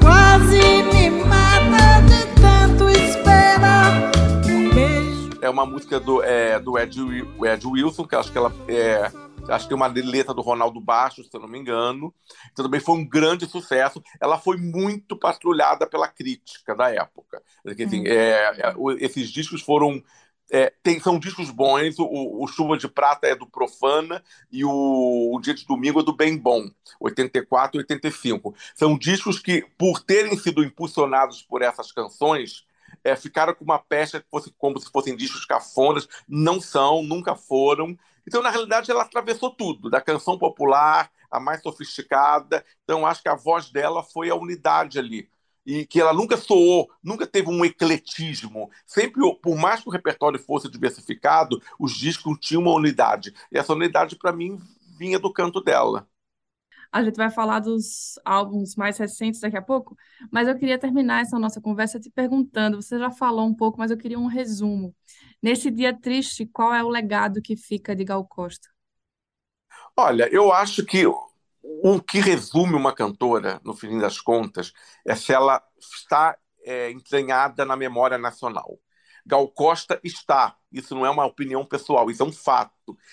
quase 0.00 0.82
me 0.84 1.10
mata 1.24 2.00
de 2.06 2.40
tanto 2.40 2.88
esperar. 2.90 4.10
Um 4.46 4.74
beijo. 4.74 5.30
É 5.40 5.48
uma 5.48 5.66
música 5.66 6.00
do, 6.00 6.22
é, 6.22 6.58
do 6.58 6.78
Ed, 6.78 6.98
Ed 7.44 7.66
Wilson, 7.66 8.04
que 8.04 8.16
acho 8.16 8.32
que 8.32 8.38
ela 8.38 8.52
é, 8.68 9.10
acho 9.48 9.64
que 9.64 9.68
tem 9.70 9.76
uma 9.76 9.86
letra 9.88 10.32
do 10.34 10.40
Ronaldo 10.42 10.80
Bastos, 10.80 11.28
se 11.28 11.36
eu 11.36 11.40
não 11.40 11.48
me 11.48 11.58
engano. 11.58 12.14
Então, 12.52 12.64
também 12.64 12.80
foi 12.80 12.96
um 12.96 13.06
grande 13.08 13.46
sucesso. 13.46 14.02
Ela 14.20 14.38
foi 14.38 14.56
muito 14.56 15.16
patrulhada 15.16 15.86
pela 15.86 16.08
crítica 16.08 16.74
da 16.74 16.90
época. 16.90 17.42
Quer 17.76 17.84
dizer, 17.86 18.06
é, 18.06 18.60
é, 18.60 18.74
esses 19.00 19.30
discos 19.30 19.62
foram. 19.62 20.02
é, 20.50 20.72
tem- 20.82 21.00
são 21.00 21.18
discos 21.18 21.50
bons. 21.50 21.98
O, 21.98 22.42
o 22.44 22.46
Chuva 22.46 22.76
de 22.76 22.88
Prata 22.88 23.26
é 23.26 23.34
do 23.34 23.46
Profana 23.46 24.22
e 24.50 24.64
o, 24.64 25.32
o 25.34 25.40
Dia 25.40 25.54
de 25.54 25.66
Domingo 25.66 26.00
é 26.00 26.04
do 26.04 26.14
Bem 26.14 26.36
Bom, 26.36 26.70
84 27.00 27.78
e 27.78 27.80
85. 27.82 28.54
São 28.74 28.96
discos 28.98 29.38
que, 29.38 29.66
por 29.78 30.00
terem 30.00 30.36
sido 30.36 30.62
impulsionados 30.62 31.42
por 31.42 31.62
essas 31.62 31.90
canções, 31.92 32.64
é, 33.02 33.16
ficaram 33.16 33.54
com 33.54 33.64
uma 33.64 33.78
pecha 33.78 34.20
que 34.20 34.28
fosse 34.30 34.52
como 34.58 34.78
se 34.78 34.90
fossem 34.90 35.16
discos 35.16 35.44
cafonas. 35.46 36.06
Não 36.28 36.60
são, 36.60 37.02
nunca 37.02 37.34
foram. 37.34 37.98
Então, 38.26 38.42
na 38.42 38.50
realidade, 38.50 38.90
ela 38.90 39.02
atravessou 39.02 39.50
tudo, 39.50 39.90
da 39.90 40.00
canção 40.00 40.38
popular 40.38 41.10
a 41.30 41.40
mais 41.40 41.62
sofisticada. 41.62 42.64
Então, 42.84 43.06
acho 43.06 43.22
que 43.22 43.28
a 43.28 43.34
voz 43.34 43.70
dela 43.70 44.02
foi 44.02 44.30
a 44.30 44.34
unidade 44.34 44.98
ali. 44.98 45.28
E 45.64 45.86
que 45.86 46.00
ela 46.00 46.12
nunca 46.12 46.36
soou, 46.36 46.90
nunca 47.02 47.26
teve 47.26 47.48
um 47.48 47.64
ecletismo. 47.64 48.68
Sempre, 48.86 49.22
por 49.40 49.56
mais 49.56 49.80
que 49.80 49.88
o 49.88 49.92
repertório 49.92 50.38
fosse 50.38 50.68
diversificado, 50.68 51.62
os 51.78 51.92
discos 51.92 52.36
tinham 52.40 52.62
uma 52.62 52.72
unidade. 52.72 53.32
E 53.50 53.58
essa 53.58 53.72
unidade, 53.72 54.16
para 54.16 54.32
mim, 54.32 54.58
vinha 54.98 55.18
do 55.18 55.32
canto 55.32 55.60
dela. 55.60 56.06
A 56.92 57.02
gente 57.02 57.16
vai 57.16 57.30
falar 57.30 57.60
dos 57.60 58.18
álbuns 58.24 58.76
mais 58.76 58.98
recentes 58.98 59.40
daqui 59.40 59.56
a 59.56 59.62
pouco, 59.62 59.96
mas 60.30 60.46
eu 60.46 60.56
queria 60.58 60.78
terminar 60.78 61.22
essa 61.22 61.38
nossa 61.38 61.60
conversa 61.60 61.98
te 61.98 62.10
perguntando, 62.10 62.80
você 62.82 62.98
já 62.98 63.10
falou 63.10 63.46
um 63.46 63.54
pouco, 63.54 63.78
mas 63.78 63.90
eu 63.90 63.96
queria 63.96 64.18
um 64.18 64.26
resumo. 64.26 64.94
Nesse 65.42 65.70
dia 65.70 65.98
triste, 65.98 66.46
qual 66.46 66.74
é 66.74 66.84
o 66.84 66.88
legado 66.90 67.40
que 67.42 67.56
fica 67.56 67.96
de 67.96 68.04
Gal 68.04 68.24
Costa? 68.26 68.68
Olha, 69.96 70.28
eu 70.32 70.52
acho 70.52 70.84
que 70.84 71.06
o 71.62 72.00
que 72.00 72.18
resume 72.20 72.74
uma 72.74 72.94
cantora, 72.94 73.60
no 73.64 73.74
fim 73.74 73.98
das 73.98 74.20
contas, 74.20 74.72
é 75.06 75.14
se 75.14 75.32
ela 75.32 75.62
está 75.78 76.36
é, 76.64 76.90
entranhada 76.90 77.64
na 77.64 77.76
memória 77.76 78.18
nacional. 78.18 78.78
Gal 79.26 79.48
Costa 79.48 80.00
está, 80.02 80.56
isso 80.72 80.94
não 80.94 81.06
é 81.06 81.10
uma 81.10 81.24
opinião 81.24 81.64
pessoal, 81.64 82.10
isso 82.10 82.22
é 82.22 82.26
um 82.26 82.32
fato. 82.32 82.72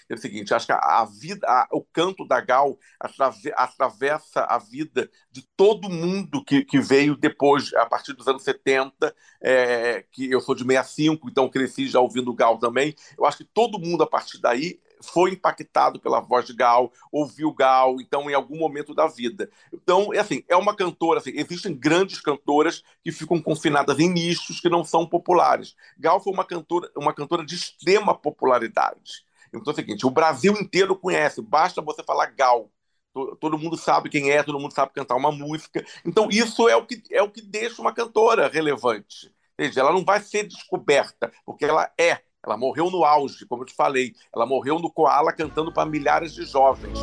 É 0.10 0.14
o 0.16 0.18
seguinte, 0.18 0.54
acho 0.54 0.66
que 0.66 0.72
a, 0.72 1.06
vida, 1.06 1.46
a- 1.48 1.68
o 1.72 1.84
canto 1.84 2.26
da 2.28 2.42
Gal 2.42 2.78
atrave- 3.00 3.54
atravessa 3.56 4.44
a 4.46 4.58
vida 4.58 5.10
de 5.32 5.48
todo 5.56 5.90
mundo 5.90 6.44
que, 6.44 6.64
que 6.66 6.80
veio 6.80 7.16
depois, 7.16 7.74
a 7.76 7.86
partir 7.86 8.14
dos 8.14 8.28
anos 8.28 8.44
70, 8.44 9.16
é, 9.42 10.04
que 10.12 10.30
eu 10.32 10.42
sou 10.42 10.56
de 10.56 10.64
65, 10.64 11.30
então 11.30 11.50
cresci 11.50 11.88
já 11.88 12.00
ouvindo 12.00 12.34
Gal 12.34 12.58
também. 12.58 12.96
Eu 13.18 13.26
acho 13.26 13.38
que 13.38 13.46
todo 13.46 13.80
mundo, 13.80 14.04
a 14.04 14.08
partir 14.08 14.40
daí, 14.40 14.80
foi 15.02 15.32
impactado 15.32 16.00
pela 16.00 16.20
voz 16.20 16.46
de 16.46 16.54
Gal, 16.54 16.92
ouviu 17.12 17.54
Gal, 17.54 18.00
então, 18.02 18.30
em 18.30 18.34
algum 18.34 18.58
momento 18.58 18.94
da 18.94 19.08
vida. 19.08 19.50
Então, 19.74 20.14
é 20.14 20.20
assim, 20.20 20.44
é 20.48 20.56
uma 20.56 20.76
cantora, 20.76 21.20
assim, 21.20 21.32
existem 21.36 21.74
grandes 21.76 22.20
cantoras 22.22 22.84
que 23.04 23.12
ficam 23.12 23.42
confinadas 23.42 24.00
em 24.00 24.10
nichos 24.10 24.60
que 24.60 24.70
não 24.70 24.84
são 24.84 25.06
populares. 25.08 25.76
Gal 25.98 26.22
foi 26.22 26.34
uma 26.34 26.46
cantora, 26.46 26.90
uma 26.96 27.14
cantora 27.14 27.46
de 27.46 27.56
extrema 27.56 28.14
popularidade. 28.16 29.24
Então 29.54 29.72
é 29.72 29.74
o 29.74 29.76
seguinte, 29.76 30.06
o 30.06 30.12
Brasil 30.12 30.54
inteiro 30.54 30.96
conhece, 30.96 31.42
basta 31.42 31.82
você 31.82 32.04
falar 32.04 32.28
Gal. 32.28 32.70
To- 33.14 33.36
Todo 33.38 33.58
mundo 33.58 33.78
sabe 33.78 34.10
quem 34.10 34.30
é, 34.32 34.44
todo 34.44 34.60
mundo 34.60 34.74
sabe 34.74 34.94
cantar 34.94 35.16
uma 35.16 35.32
música. 35.32 35.84
Então, 36.06 36.28
isso 36.32 36.68
é 36.70 36.76
o 36.76 36.86
que, 36.86 37.02
é 37.12 37.22
o 37.22 37.30
que 37.32 37.42
deixa 37.42 37.82
uma 37.82 37.94
cantora 37.94 38.48
relevante. 38.48 39.34
Ela 39.76 39.92
não 39.92 40.06
vai 40.06 40.22
ser 40.22 40.44
descoberta, 40.48 41.32
porque 41.46 41.66
ela 41.66 41.92
é. 42.00 42.22
Ela 42.46 42.56
morreu 42.56 42.90
no 42.90 43.04
auge, 43.04 43.46
como 43.46 43.64
eu 43.64 43.66
te 43.66 43.76
falei. 43.76 44.14
Ela 44.34 44.46
morreu 44.46 44.80
no 44.80 44.90
Koala 44.90 45.34
cantando 45.34 45.74
para 45.74 45.90
milhares 45.90 46.34
de 46.34 46.46
jovens. 46.46 46.98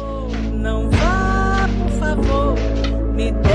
Não 0.55 0.91
vá, 0.91 1.69
por 1.79 1.91
favor, 1.99 2.55
me 3.13 3.33
deixa. 3.33 3.47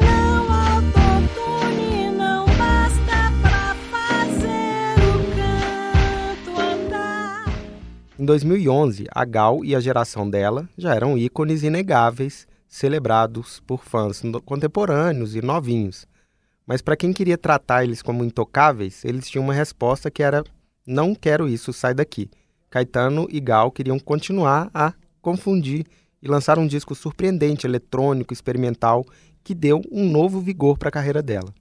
Não 0.00 0.52
autotune, 0.52 2.10
não 2.10 2.46
basta 2.46 3.30
pra 3.42 3.76
fazer 3.92 4.98
o 5.14 5.22
canto 5.36 6.60
andar. 6.60 7.44
Em 8.18 8.24
2011, 8.24 9.06
a 9.14 9.24
Gal 9.24 9.64
e 9.64 9.76
a 9.76 9.80
geração 9.80 10.28
dela 10.28 10.68
já 10.76 10.96
eram 10.96 11.16
ícones 11.16 11.62
inegáveis, 11.62 12.48
celebrados 12.66 13.60
por 13.60 13.84
fãs 13.84 14.20
contemporâneos 14.44 15.36
e 15.36 15.40
novinhos. 15.40 16.07
Mas 16.68 16.82
para 16.82 16.98
quem 16.98 17.14
queria 17.14 17.38
tratar 17.38 17.82
eles 17.82 18.02
como 18.02 18.22
intocáveis, 18.22 19.02
eles 19.02 19.26
tinham 19.26 19.42
uma 19.42 19.54
resposta 19.54 20.10
que 20.10 20.22
era: 20.22 20.44
não 20.86 21.14
quero 21.14 21.48
isso, 21.48 21.72
sai 21.72 21.94
daqui. 21.94 22.30
Caetano 22.68 23.26
e 23.30 23.40
Gal 23.40 23.70
queriam 23.70 23.98
continuar 23.98 24.70
a 24.74 24.92
confundir 25.22 25.86
e 26.22 26.28
lançar 26.28 26.58
um 26.58 26.66
disco 26.66 26.94
surpreendente, 26.94 27.66
eletrônico, 27.66 28.34
experimental, 28.34 29.06
que 29.42 29.54
deu 29.54 29.80
um 29.90 30.10
novo 30.10 30.40
vigor 30.40 30.76
para 30.76 30.90
a 30.90 30.92
carreira 30.92 31.22
dela. 31.22 31.54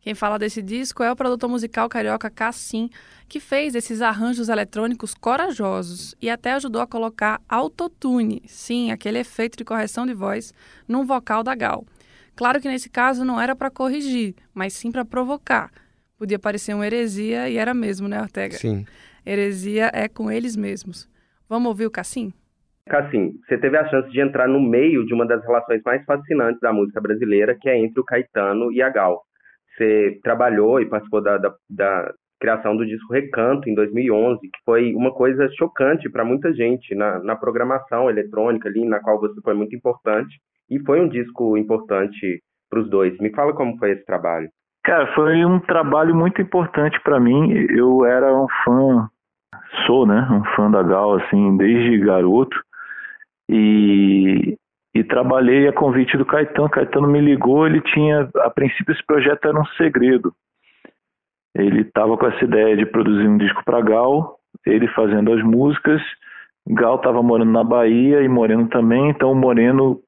Quem 0.00 0.14
fala 0.14 0.38
desse 0.38 0.62
disco 0.62 1.02
é 1.02 1.10
o 1.10 1.16
produtor 1.16 1.50
musical 1.50 1.88
carioca 1.88 2.30
Cassim, 2.30 2.90
que 3.26 3.40
fez 3.40 3.74
esses 3.74 4.00
arranjos 4.00 4.48
eletrônicos 4.48 5.14
corajosos 5.14 6.14
e 6.22 6.30
até 6.30 6.52
ajudou 6.52 6.80
a 6.80 6.86
colocar 6.86 7.40
autotune, 7.48 8.42
sim, 8.46 8.92
aquele 8.92 9.18
efeito 9.18 9.58
de 9.58 9.64
correção 9.64 10.06
de 10.06 10.14
voz, 10.14 10.52
num 10.86 11.04
vocal 11.04 11.42
da 11.42 11.56
Gal. 11.56 11.84
Claro 12.36 12.60
que 12.60 12.68
nesse 12.68 12.90
caso 12.90 13.24
não 13.24 13.40
era 13.40 13.54
para 13.54 13.70
corrigir, 13.70 14.34
mas 14.52 14.72
sim 14.72 14.90
para 14.90 15.04
provocar. 15.04 15.70
Podia 16.18 16.38
parecer 16.38 16.74
uma 16.74 16.86
heresia 16.86 17.48
e 17.48 17.56
era 17.56 17.74
mesmo, 17.74 18.08
né, 18.08 18.20
Ortega? 18.20 18.54
Sim. 18.54 18.84
Heresia 19.26 19.90
é 19.92 20.08
com 20.08 20.30
eles 20.30 20.56
mesmos. 20.56 21.08
Vamos 21.48 21.68
ouvir 21.68 21.86
o 21.86 21.90
Cassim? 21.90 22.32
Cassim, 22.86 23.32
você 23.46 23.56
teve 23.56 23.76
a 23.78 23.88
chance 23.88 24.10
de 24.10 24.20
entrar 24.20 24.46
no 24.46 24.60
meio 24.60 25.06
de 25.06 25.14
uma 25.14 25.26
das 25.26 25.42
relações 25.42 25.80
mais 25.84 26.04
fascinantes 26.04 26.60
da 26.60 26.72
música 26.72 27.00
brasileira, 27.00 27.56
que 27.58 27.68
é 27.68 27.78
entre 27.78 27.98
o 27.98 28.04
Caetano 28.04 28.70
e 28.72 28.82
a 28.82 28.90
Gal. 28.90 29.22
Você 29.76 30.18
trabalhou 30.22 30.80
e 30.80 30.88
participou 30.88 31.22
da, 31.22 31.38
da, 31.38 31.54
da 31.68 32.14
criação 32.38 32.76
do 32.76 32.84
disco 32.84 33.12
Recanto 33.12 33.68
em 33.68 33.74
2011, 33.74 34.40
que 34.40 34.58
foi 34.66 34.94
uma 34.94 35.12
coisa 35.12 35.48
chocante 35.56 36.10
para 36.10 36.24
muita 36.24 36.52
gente 36.52 36.94
na, 36.94 37.18
na 37.20 37.34
programação 37.34 38.10
eletrônica 38.10 38.68
ali, 38.68 38.84
na 38.84 39.00
qual 39.00 39.18
você 39.18 39.40
foi 39.40 39.54
muito 39.54 39.74
importante, 39.74 40.38
e 40.70 40.78
foi 40.80 41.00
um 41.00 41.08
disco 41.08 41.56
importante 41.56 42.42
para 42.70 42.80
os 42.80 42.88
dois. 42.88 43.16
Me 43.18 43.30
fala 43.30 43.52
como 43.52 43.76
foi 43.78 43.92
esse 43.92 44.04
trabalho. 44.04 44.48
Cara, 44.84 45.12
foi 45.14 45.44
um 45.44 45.60
trabalho 45.60 46.14
muito 46.14 46.42
importante 46.42 47.00
para 47.02 47.18
mim. 47.18 47.52
Eu 47.70 48.04
era 48.04 48.34
um 48.34 48.46
fã, 48.64 49.08
sou, 49.86 50.06
né, 50.06 50.28
um 50.30 50.44
fã 50.54 50.70
da 50.70 50.82
Gal 50.82 51.16
assim 51.16 51.56
desde 51.56 51.98
garoto 51.98 52.56
e 53.48 54.56
e 54.94 55.02
trabalhei 55.02 55.66
a 55.66 55.72
convite 55.72 56.16
do 56.16 56.24
Caetano. 56.24 56.70
Caetano 56.70 57.08
me 57.08 57.20
ligou, 57.20 57.66
ele 57.66 57.80
tinha, 57.80 58.28
a 58.36 58.50
princípio 58.50 58.92
esse 58.92 59.04
projeto 59.04 59.48
era 59.48 59.60
um 59.60 59.66
segredo. 59.76 60.32
Ele 61.52 61.80
estava 61.80 62.16
com 62.16 62.26
essa 62.26 62.44
ideia 62.44 62.76
de 62.76 62.86
produzir 62.86 63.26
um 63.26 63.36
disco 63.36 63.64
para 63.64 63.80
Gal, 63.80 64.38
ele 64.64 64.86
fazendo 64.88 65.32
as 65.32 65.42
músicas. 65.42 66.00
Gal 66.68 66.96
estava 66.96 67.22
morando 67.22 67.50
na 67.50 67.64
Bahia 67.64 68.22
e 68.22 68.28
Moreno 68.28 68.68
também, 68.68 69.10
então 69.10 69.32
o 69.32 69.34
Moreno 69.34 70.00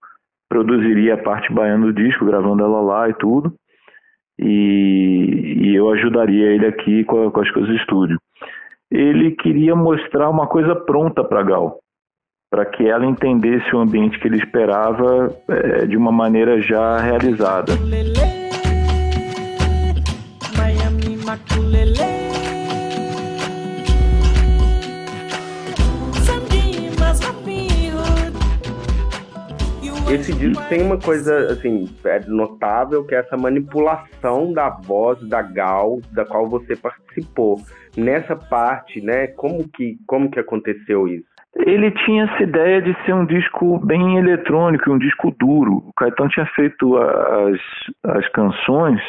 produziria 0.49 1.15
a 1.15 1.23
parte 1.23 1.53
baiana 1.53 1.87
do 1.87 1.93
disco, 1.93 2.25
gravando 2.25 2.62
ela 2.62 2.81
lá 2.81 3.09
e 3.09 3.15
tudo. 3.15 3.55
E, 4.38 5.59
e 5.62 5.75
eu 5.75 5.91
ajudaria 5.91 6.47
ele 6.53 6.67
aqui 6.67 7.05
com, 7.05 7.31
com 7.31 7.41
as 7.41 7.50
coisas 7.50 7.71
do 7.71 7.76
estúdio. 7.76 8.19
Ele 8.91 9.33
queria 9.33 9.75
mostrar 9.75 10.31
uma 10.31 10.47
coisa 10.47 10.75
pronta 10.75 11.25
para 11.25 11.43
Gal, 11.43 11.79
para 12.50 12.65
que 12.67 12.87
ela 12.87 13.07
entendesse 13.07 13.75
o 13.75 13.79
ambiente 13.79 14.19
que 14.21 14.29
ele 14.29 14.38
esperava 14.38 15.35
é, 15.49 15.87
de 15.87 15.97
uma 15.97 16.12
maneira 16.12 16.61
já 16.61 16.99
realizada. 16.99 17.73
Esse 30.08 30.32
disco 30.32 30.62
tem 30.68 30.82
uma 30.82 30.98
coisa 30.98 31.52
assim 31.52 31.84
é 32.04 32.20
notável 32.28 33.04
que 33.04 33.12
é 33.12 33.18
essa 33.18 33.36
manipulação 33.36 34.52
da 34.52 34.70
voz 34.70 35.18
da 35.28 35.42
Gal, 35.42 35.98
da 36.12 36.25
qual 36.25 36.48
você 36.48 36.76
participou. 36.76 37.56
Nessa 37.96 38.36
parte, 38.36 39.00
né? 39.00 39.26
Como 39.26 39.68
que 39.68 39.96
como 40.06 40.30
que 40.30 40.38
aconteceu 40.38 41.08
isso? 41.08 41.26
Ele 41.56 41.90
tinha 41.90 42.25
essa 42.25 42.42
ideia 42.44 42.80
de 42.80 42.94
ser 43.04 43.14
um 43.14 43.26
disco 43.26 43.78
bem 43.84 44.16
eletrônico, 44.16 44.92
um 44.92 44.98
disco 44.98 45.34
duro. 45.40 45.82
O 45.88 45.92
Caetano 45.96 46.30
tinha 46.30 46.46
feito 46.54 46.96
as, 46.96 47.60
as 48.04 48.28
canções 48.28 49.00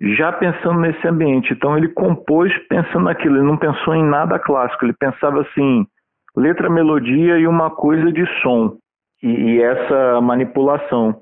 já 0.00 0.32
pensando 0.32 0.80
nesse 0.80 1.06
ambiente. 1.06 1.52
Então 1.52 1.76
ele 1.76 1.88
compôs 1.88 2.50
pensando 2.68 3.04
naquilo, 3.04 3.36
ele 3.36 3.46
não 3.46 3.58
pensou 3.58 3.94
em 3.94 4.04
nada 4.04 4.38
clássico, 4.38 4.86
ele 4.86 4.94
pensava 4.98 5.42
assim, 5.42 5.86
letra, 6.34 6.70
melodia 6.70 7.38
e 7.38 7.46
uma 7.46 7.70
coisa 7.70 8.10
de 8.10 8.24
som 8.40 8.78
e, 9.22 9.28
e 9.28 9.62
essa 9.62 10.20
manipulação. 10.20 11.20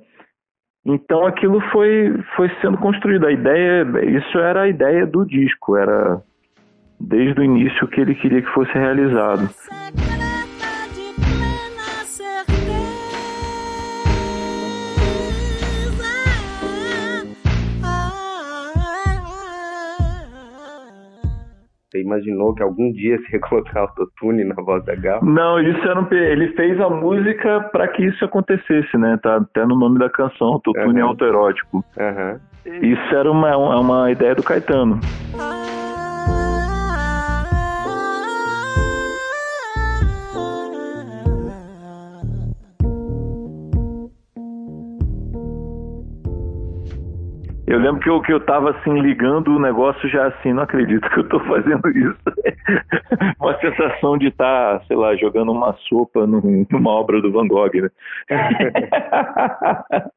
Então 0.85 1.27
aquilo 1.27 1.61
foi, 1.73 2.15
foi 2.37 2.49
sendo 2.61 2.79
construído. 2.79 3.27
A 3.27 3.33
ideia, 3.33 3.85
isso 4.17 4.39
era 4.39 4.63
a 4.63 4.69
ideia 4.69 5.05
do 5.05 5.25
disco, 5.25 5.77
era 5.77 6.23
desde 7.01 7.41
o 7.41 7.45
início 7.45 7.89
que 7.89 8.01
ele 8.01 8.15
queria 8.15 8.41
que 8.41 8.53
fosse 8.53 8.73
realizado. 8.73 9.49
Você 21.97 22.03
imaginou 22.03 22.55
que 22.55 22.63
algum 22.63 22.93
dia 22.93 23.19
você 23.19 23.37
ia 23.37 23.41
colocar 23.41 23.81
autotune 23.81 24.45
na 24.45 24.55
voz 24.57 24.85
da 24.85 24.95
Gal? 24.95 25.25
Não, 25.25 25.59
isso 25.61 25.81
era 25.89 25.99
um, 25.99 26.07
ele 26.13 26.49
fez 26.49 26.79
a 26.81 26.91
música 26.91 27.61
para 27.73 27.89
que 27.89 28.05
isso 28.05 28.25
acontecesse, 28.25 28.97
né? 28.99 29.19
Tá 29.23 29.37
até 29.37 29.65
no 29.65 29.79
nome 29.79 29.99
da 29.99 30.11
canção, 30.11 30.49
autotune 30.49 31.01
uhum. 31.01 31.09
autoerótico. 31.09 31.85
Uhum. 31.97 32.39
Isso 32.83 33.15
era 33.15 33.31
uma, 33.31 33.57
uma 33.57 34.11
ideia 34.11 34.35
do 34.35 34.43
Caetano. 34.43 35.01
Eu 47.67 47.81
lembro 47.81 48.01
que 48.01 48.09
eu, 48.09 48.23
que 48.23 48.33
eu 48.33 48.39
tava 48.39 48.71
assim, 48.71 49.01
ligando 49.01 49.49
o 49.49 49.59
negócio 49.59 50.09
já 50.09 50.29
assim, 50.29 50.53
não 50.53 50.63
acredito 50.63 51.11
que 51.11 51.19
eu 51.19 51.29
tô 51.29 51.41
fazendo 51.41 51.89
isso. 51.89 52.17
uma 53.41 53.59
sensação 53.59 54.17
de 54.17 54.29
estar, 54.29 54.79
tá, 54.79 54.85
sei 54.87 54.97
lá, 54.97 55.17
jogando 55.17 55.51
uma 55.51 55.73
sopa 55.89 56.25
numa 56.27 56.91
obra 56.91 57.21
do 57.21 57.33
Van 57.33 57.49
Gogh, 57.49 57.73
né? 57.75 57.91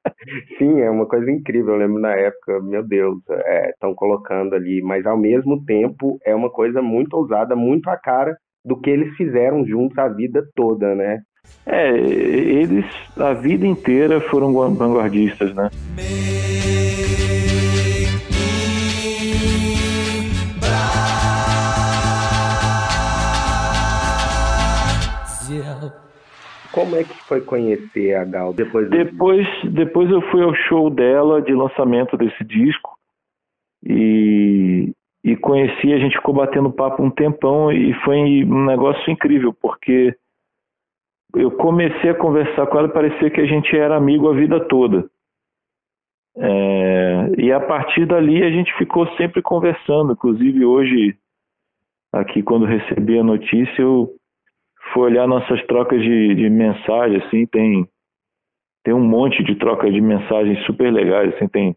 Sim, 0.59 0.81
é 0.81 0.91
uma 0.91 1.07
coisa 1.07 1.31
incrível. 1.31 1.73
Eu 1.73 1.79
lembro 1.79 1.99
na 1.99 2.12
época, 2.12 2.59
meu 2.62 2.83
Deus, 2.83 3.17
estão 3.73 3.91
é, 3.91 3.95
colocando 3.95 4.53
ali, 4.53 4.83
mas 4.83 5.07
ao 5.07 5.17
mesmo 5.17 5.65
tempo 5.65 6.19
é 6.23 6.35
uma 6.35 6.51
coisa 6.51 6.83
muito 6.83 7.15
ousada, 7.15 7.55
muito 7.55 7.89
a 7.89 7.97
cara 7.97 8.38
do 8.63 8.79
que 8.79 8.91
eles 8.91 9.15
fizeram 9.15 9.65
juntos 9.65 9.97
a 9.97 10.07
vida 10.07 10.43
toda, 10.55 10.93
né? 10.93 11.21
É, 11.65 11.97
eles 11.97 12.85
a 13.17 13.33
vida 13.33 13.65
inteira 13.65 14.21
foram 14.21 14.53
vanguardistas, 14.53 15.55
né? 15.55 15.69
Como 26.80 26.96
é 26.96 27.04
que 27.04 27.13
foi 27.26 27.42
conhecer 27.42 28.15
a 28.15 28.24
Gal 28.24 28.54
depois? 28.54 28.89
Depois, 28.89 29.46
depois 29.65 30.10
eu 30.10 30.22
fui 30.32 30.42
ao 30.42 30.56
show 30.56 30.89
dela 30.89 31.42
de 31.42 31.54
lançamento 31.54 32.15
desse 32.15 32.42
disco 32.46 32.98
e, 33.84 34.94
e 35.22 35.36
conheci. 35.36 35.92
A 35.92 35.98
gente 35.98 36.15
ficou 36.15 36.34
batendo 36.34 36.72
papo 36.72 37.04
um 37.04 37.12
tempão 37.12 37.70
e 37.70 37.94
foi 38.06 38.15
um 38.46 38.63
negócio 38.63 39.12
incrível 39.12 39.54
porque 39.54 40.15
eu 41.36 41.52
comecei 41.52 42.12
a 42.12 42.15
conversar 42.15 42.65
com 42.68 42.78
ela 42.78 42.88
e 42.88 42.94
parecia 42.94 43.30
que 43.30 43.42
a 43.42 43.46
gente 43.46 43.76
era 43.76 43.98
amigo 43.98 44.30
a 44.30 44.34
vida 44.34 44.65
toda. 44.70 45.06
É, 46.38 47.32
e 47.39 47.52
a 47.52 47.60
partir 47.60 48.06
dali 48.06 48.42
a 48.42 48.52
gente 48.52 48.74
ficou 48.78 49.06
sempre 49.18 49.42
conversando. 49.42 50.13
Inclusive 50.13 50.63
hoje, 50.63 51.18
aqui 52.13 52.42
quando 52.42 52.65
recebi 52.65 53.20
a 53.20 53.24
notícia, 53.24 53.82
eu 53.82 54.18
fui 54.93 55.04
olhar 55.04 55.28
nossas 55.28 55.63
trocas 55.65 56.02
de, 56.02 56.36
de 56.36 56.49
mensagem, 56.49 57.21
assim, 57.23 57.45
tem, 57.45 57.88
tem 58.84 58.93
um 58.93 59.04
monte 59.04 59.43
de 59.43 59.56
troca 59.56 59.89
de 59.89 60.02
mensagens 60.02 60.63
super 60.65 60.91
legais, 60.91 61.34
assim, 61.36 61.47
tem, 61.47 61.75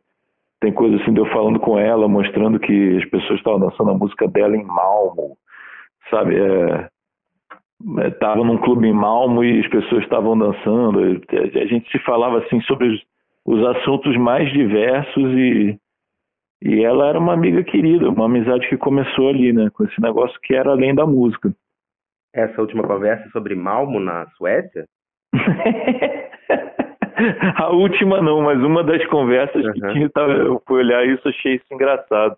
tem 0.60 0.72
coisa 0.72 0.96
assim 0.96 1.12
de 1.12 1.20
eu 1.20 1.26
falando 1.26 1.58
com 1.58 1.78
ela, 1.78 2.08
mostrando 2.08 2.58
que 2.58 2.96
as 2.96 3.04
pessoas 3.10 3.38
estavam 3.38 3.60
dançando 3.60 3.90
a 3.90 3.98
música 3.98 4.28
dela 4.28 4.56
em 4.56 4.64
Malmo, 4.64 5.36
sabe? 6.10 6.36
É, 6.36 6.88
estava 8.08 8.40
é, 8.40 8.44
num 8.44 8.58
clube 8.58 8.86
em 8.86 8.92
Malmo 8.92 9.42
e 9.42 9.60
as 9.60 9.68
pessoas 9.68 10.02
estavam 10.04 10.38
dançando. 10.38 11.00
A 11.00 11.66
gente 11.66 11.90
se 11.90 11.98
falava 12.04 12.38
assim 12.38 12.60
sobre 12.62 12.88
os, 12.88 13.02
os 13.44 13.66
assuntos 13.76 14.16
mais 14.16 14.50
diversos 14.52 15.32
e, 15.36 15.78
e 16.62 16.84
ela 16.84 17.08
era 17.08 17.18
uma 17.18 17.32
amiga 17.32 17.64
querida, 17.64 18.08
uma 18.08 18.26
amizade 18.26 18.68
que 18.68 18.76
começou 18.76 19.28
ali, 19.28 19.52
né? 19.52 19.68
Com 19.70 19.84
esse 19.84 20.00
negócio 20.00 20.38
que 20.42 20.54
era 20.54 20.70
além 20.70 20.94
da 20.94 21.04
música. 21.04 21.52
Essa 22.34 22.60
última 22.60 22.82
conversa 22.82 23.28
sobre 23.30 23.54
Malmo 23.54 24.00
na 24.00 24.26
Suécia? 24.36 24.86
A 27.56 27.70
última 27.70 28.20
não, 28.22 28.40
mas 28.40 28.58
uma 28.58 28.82
das 28.82 29.04
conversas 29.06 29.64
uhum. 29.64 29.72
que 29.72 29.80
tinha, 29.92 30.10
eu 30.16 30.60
fui 30.66 30.80
olhar 30.80 31.06
isso 31.06 31.28
achei 31.28 31.54
isso 31.56 31.66
engraçado. 31.70 32.36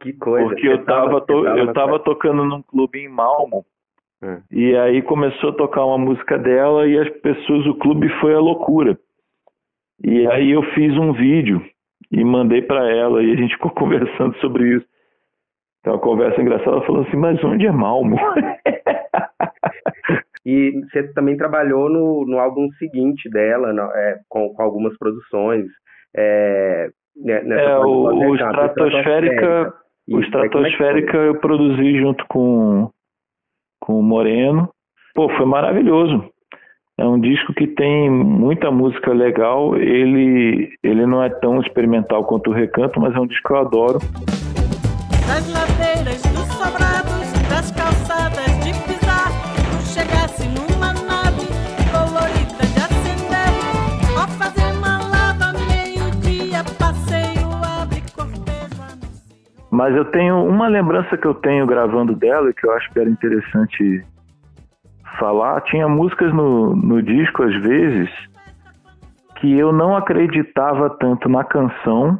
Que 0.00 0.12
coisa. 0.14 0.48
Porque 0.48 0.66
eu 0.66 0.84
tava, 0.84 1.20
to, 1.20 1.46
eu 1.46 1.72
tava 1.72 1.98
tocando 2.00 2.44
num 2.44 2.62
clube 2.62 2.98
em 2.98 3.08
Malmo 3.08 3.64
é. 4.22 4.40
E 4.50 4.76
aí 4.76 5.02
começou 5.02 5.50
a 5.50 5.54
tocar 5.54 5.84
uma 5.84 5.98
música 5.98 6.38
dela 6.38 6.86
e 6.86 6.98
as 6.98 7.08
pessoas, 7.20 7.66
o 7.66 7.74
clube 7.74 8.08
foi 8.20 8.34
a 8.34 8.40
loucura. 8.40 8.98
E 10.02 10.26
aí 10.28 10.50
eu 10.50 10.62
fiz 10.74 10.96
um 10.96 11.12
vídeo 11.12 11.62
e 12.10 12.24
mandei 12.24 12.62
para 12.62 12.90
ela 12.90 13.22
e 13.22 13.32
a 13.32 13.36
gente 13.36 13.54
ficou 13.54 13.70
conversando 13.72 14.36
sobre 14.38 14.76
isso. 14.76 14.86
Então 15.86 15.94
uma 15.94 16.00
conversa 16.00 16.42
engraçada, 16.42 16.80
falando 16.80 17.06
assim, 17.06 17.16
mas 17.16 17.44
onde 17.44 17.64
é 17.64 17.70
Malmo? 17.70 18.16
e 20.44 20.82
você 20.82 21.04
também 21.12 21.36
trabalhou 21.36 21.88
no, 21.88 22.26
no 22.26 22.40
álbum 22.40 22.68
seguinte 22.72 23.30
dela, 23.30 23.72
no, 23.72 23.82
é, 23.82 24.18
com, 24.28 24.52
com, 24.52 24.62
algumas 24.64 24.98
produções. 24.98 25.66
É, 26.16 26.88
né, 27.14 27.40
é 27.48 27.78
o, 27.78 28.06
o 28.06 28.34
Estratosférica, 28.34 29.74
o 30.10 30.20
Estratosférica 30.20 31.18
eu 31.18 31.38
produzi 31.38 32.00
junto 32.00 32.26
com 32.26 32.90
com 33.78 34.00
o 34.00 34.02
Moreno 34.02 34.68
Pô, 35.14 35.28
foi 35.36 35.46
maravilhoso. 35.46 36.28
É 36.98 37.06
um 37.06 37.20
disco 37.20 37.54
que 37.54 37.68
tem 37.68 38.10
muita 38.10 38.72
música 38.72 39.12
legal. 39.12 39.76
Ele, 39.76 40.68
ele 40.82 41.06
não 41.06 41.22
é 41.22 41.30
tão 41.30 41.60
experimental 41.60 42.24
quanto 42.24 42.50
o 42.50 42.52
Recanto, 42.52 43.00
mas 43.00 43.14
é 43.14 43.20
um 43.20 43.26
disco 43.26 43.46
que 43.46 43.54
eu 43.54 43.58
adoro. 43.58 44.00
Mas 59.76 59.94
eu 59.94 60.06
tenho 60.06 60.42
uma 60.42 60.68
lembrança 60.68 61.18
que 61.18 61.26
eu 61.26 61.34
tenho 61.34 61.66
gravando 61.66 62.16
dela, 62.16 62.50
que 62.50 62.66
eu 62.66 62.72
acho 62.72 62.90
que 62.90 62.98
era 62.98 63.10
interessante 63.10 64.02
falar. 65.18 65.60
Tinha 65.64 65.86
músicas 65.86 66.32
no, 66.32 66.74
no 66.74 67.02
disco, 67.02 67.42
às 67.42 67.54
vezes, 67.60 68.08
que 69.34 69.52
eu 69.58 69.74
não 69.74 69.94
acreditava 69.94 70.88
tanto 70.88 71.28
na 71.28 71.44
canção 71.44 72.18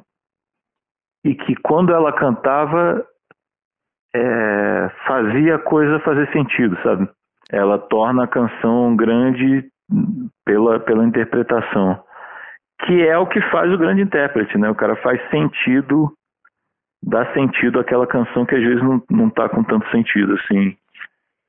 e 1.25 1.35
que 1.35 1.57
quando 1.57 1.95
ela 1.95 2.13
cantava 2.13 3.03
é, 4.15 4.91
fazia 5.07 5.55
a 5.55 5.59
coisa 5.59 5.99
fazer 6.01 6.31
sentido, 6.33 6.77
sabe? 6.83 7.09
Ela 7.51 7.79
torna 7.79 8.25
a 8.25 8.29
canção 8.29 8.95
grande 8.95 9.67
pela, 10.45 10.79
pela 10.79 11.07
interpretação, 11.07 12.05
que 12.85 13.01
é 13.03 13.17
o 13.17 13.27
que 13.27 13.41
faz 13.51 13.73
o 13.73 13.79
grande 13.79 14.03
intérprete, 14.03 14.59
né? 14.59 14.69
O 14.69 14.75
cara 14.75 14.95
faz 14.97 15.19
sentido, 15.31 16.13
dá 17.03 17.33
sentido 17.33 17.79
àquela 17.79 18.07
canção 18.07 18.45
que 18.45 18.55
às 18.55 18.63
vezes 18.63 18.83
não, 18.83 19.03
não 19.11 19.31
tá 19.31 19.49
com 19.49 19.63
tanto 19.63 19.89
sentido, 19.91 20.35
assim. 20.35 20.77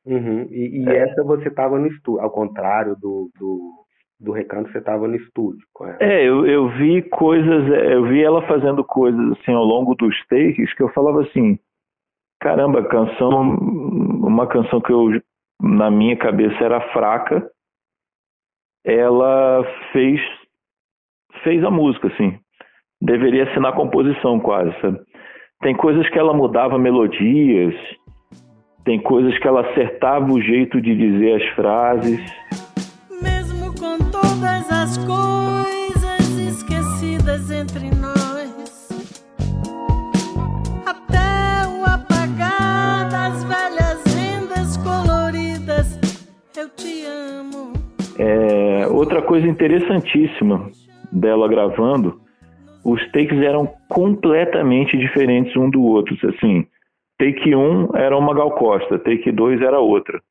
Uhum. 0.06 0.48
E, 0.50 0.86
e 0.86 0.90
essa 0.90 1.24
você 1.24 1.50
estava 1.50 1.78
no 1.78 1.88
estúdio, 1.88 2.22
ao 2.22 2.32
contrário 2.32 2.96
do, 2.96 3.30
do, 3.38 3.74
do 4.20 4.32
Recanto, 4.32 4.72
você 4.72 4.78
estava 4.78 5.08
no 5.08 5.16
estúdio 5.16 5.66
com 5.74 5.86
ela. 5.86 5.98
É, 6.00 6.24
eu, 6.24 6.46
eu 6.46 6.70
vi 6.70 7.02
coisas, 7.02 7.72
é, 7.72 7.94
eu 7.94 8.06
vi 8.06 8.24
ela 8.24 8.42
fazendo 8.48 8.84
coisas 8.84 9.38
assim 9.38 9.54
ao 9.54 9.66
longo 9.66 9.96
dos 9.96 10.16
takes 10.28 10.74
que 10.74 10.84
eu 10.84 10.90
falava 10.90 11.22
assim, 11.24 11.60
caramba, 12.40 12.88
canção, 12.88 13.42
uma 13.42 14.48
canção 14.48 14.80
que 14.80 14.92
eu 14.92 15.10
na 15.62 15.90
minha 15.90 16.16
cabeça 16.16 16.64
era 16.64 16.80
fraca, 16.92 17.50
ela 18.86 19.64
fez 19.92 20.22
fez 21.44 21.64
a 21.64 21.70
música 21.70 22.08
assim. 22.08 22.40
Deveria 23.02 23.52
ser 23.54 23.60
na 23.60 23.74
composição 23.74 24.40
quase, 24.40 24.72
sabe? 24.82 25.00
Tem 25.62 25.76
coisas 25.76 26.08
que 26.10 26.20
ela 26.20 26.34
mudava 26.34 26.78
melodias, 26.78 27.74
tem 28.86 29.02
coisas 29.02 29.38
que 29.40 29.48
ela 29.48 29.62
acertava 29.62 30.32
o 30.32 30.40
jeito 30.40 30.80
de 30.80 30.96
dizer 30.96 31.42
as 31.42 31.56
frases. 31.56 32.20
Mesmo 33.22 33.74
com 33.74 33.98
todas 34.12 34.72
as 34.72 34.98
coisas 35.00 36.30
esquecidas 36.38 37.50
entre 37.50 37.90
nós, 37.96 38.88
até 40.86 41.68
o 41.68 41.84
apagar 41.86 43.10
das 43.10 43.44
velhas 43.44 44.04
rendas 44.16 44.78
coloridas, 44.78 46.00
eu 46.56 46.70
te 46.70 47.04
amo. 47.04 47.74
É, 48.20 48.88
outra 48.92 49.24
coisa 49.24 49.48
interessantíssima 49.48 50.70
dela 51.12 51.48
gravando, 51.48 52.22
os 52.88 53.06
takes 53.12 53.38
eram 53.42 53.68
completamente 53.90 54.98
diferentes 54.98 55.54
um 55.58 55.70
do 55.70 55.84
outro. 55.84 56.16
Assim, 56.30 56.66
take 57.20 57.54
1 57.54 57.98
era 57.98 58.18
uma 58.18 58.34
Gal 58.34 58.52
Costa, 58.52 58.98
take 59.00 59.30
2 59.30 59.62
era 59.62 59.78
outra, 59.78 60.22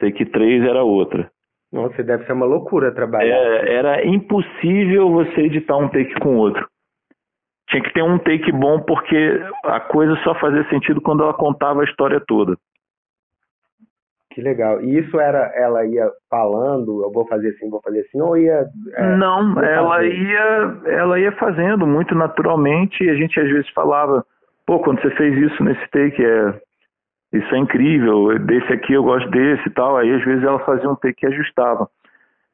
take 0.00 0.26
3 0.26 0.64
era 0.64 0.82
outra. 0.82 1.30
Nossa, 1.72 2.02
deve 2.02 2.24
ser 2.24 2.32
uma 2.32 2.46
loucura 2.46 2.92
trabalhar. 2.92 3.36
É, 3.36 3.74
era 3.74 4.06
impossível 4.06 5.10
você 5.10 5.42
editar 5.42 5.76
um 5.76 5.88
take 5.88 6.18
com 6.18 6.36
outro. 6.38 6.66
Tinha 7.70 7.82
que 7.82 7.92
ter 7.92 8.02
um 8.02 8.18
take 8.18 8.50
bom 8.50 8.80
porque 8.80 9.40
a 9.64 9.78
coisa 9.78 10.16
só 10.24 10.34
fazia 10.40 10.68
sentido 10.70 11.00
quando 11.00 11.22
ela 11.22 11.34
contava 11.34 11.82
a 11.82 11.84
história 11.84 12.20
toda. 12.26 12.56
Que 14.38 14.42
legal. 14.42 14.80
E 14.80 15.00
isso 15.00 15.18
era, 15.18 15.50
ela 15.56 15.84
ia 15.84 16.08
falando, 16.30 17.02
eu 17.02 17.10
vou 17.10 17.26
fazer 17.26 17.48
assim, 17.48 17.68
vou 17.68 17.82
fazer 17.82 18.02
assim, 18.02 18.20
ou 18.20 18.38
ia. 18.38 18.68
é, 18.94 19.16
Não, 19.16 19.60
ela 19.60 20.04
ia, 20.04 20.76
ela 20.86 21.18
ia 21.18 21.32
fazendo 21.32 21.84
muito 21.84 22.14
naturalmente 22.14 23.02
e 23.02 23.10
a 23.10 23.14
gente 23.14 23.40
às 23.40 23.50
vezes 23.50 23.68
falava, 23.70 24.24
pô, 24.64 24.78
quando 24.78 25.02
você 25.02 25.10
fez 25.16 25.36
isso 25.36 25.64
nesse 25.64 25.84
take, 25.90 26.24
é, 26.24 26.54
isso 27.32 27.52
é 27.52 27.58
incrível, 27.58 28.38
desse 28.38 28.72
aqui 28.72 28.92
eu 28.92 29.02
gosto 29.02 29.28
desse 29.28 29.68
e 29.68 29.72
tal. 29.72 29.96
Aí 29.96 30.14
às 30.14 30.24
vezes 30.24 30.44
ela 30.44 30.60
fazia 30.60 30.88
um 30.88 30.94
take 30.94 31.14
que 31.14 31.26
ajustava. 31.26 31.88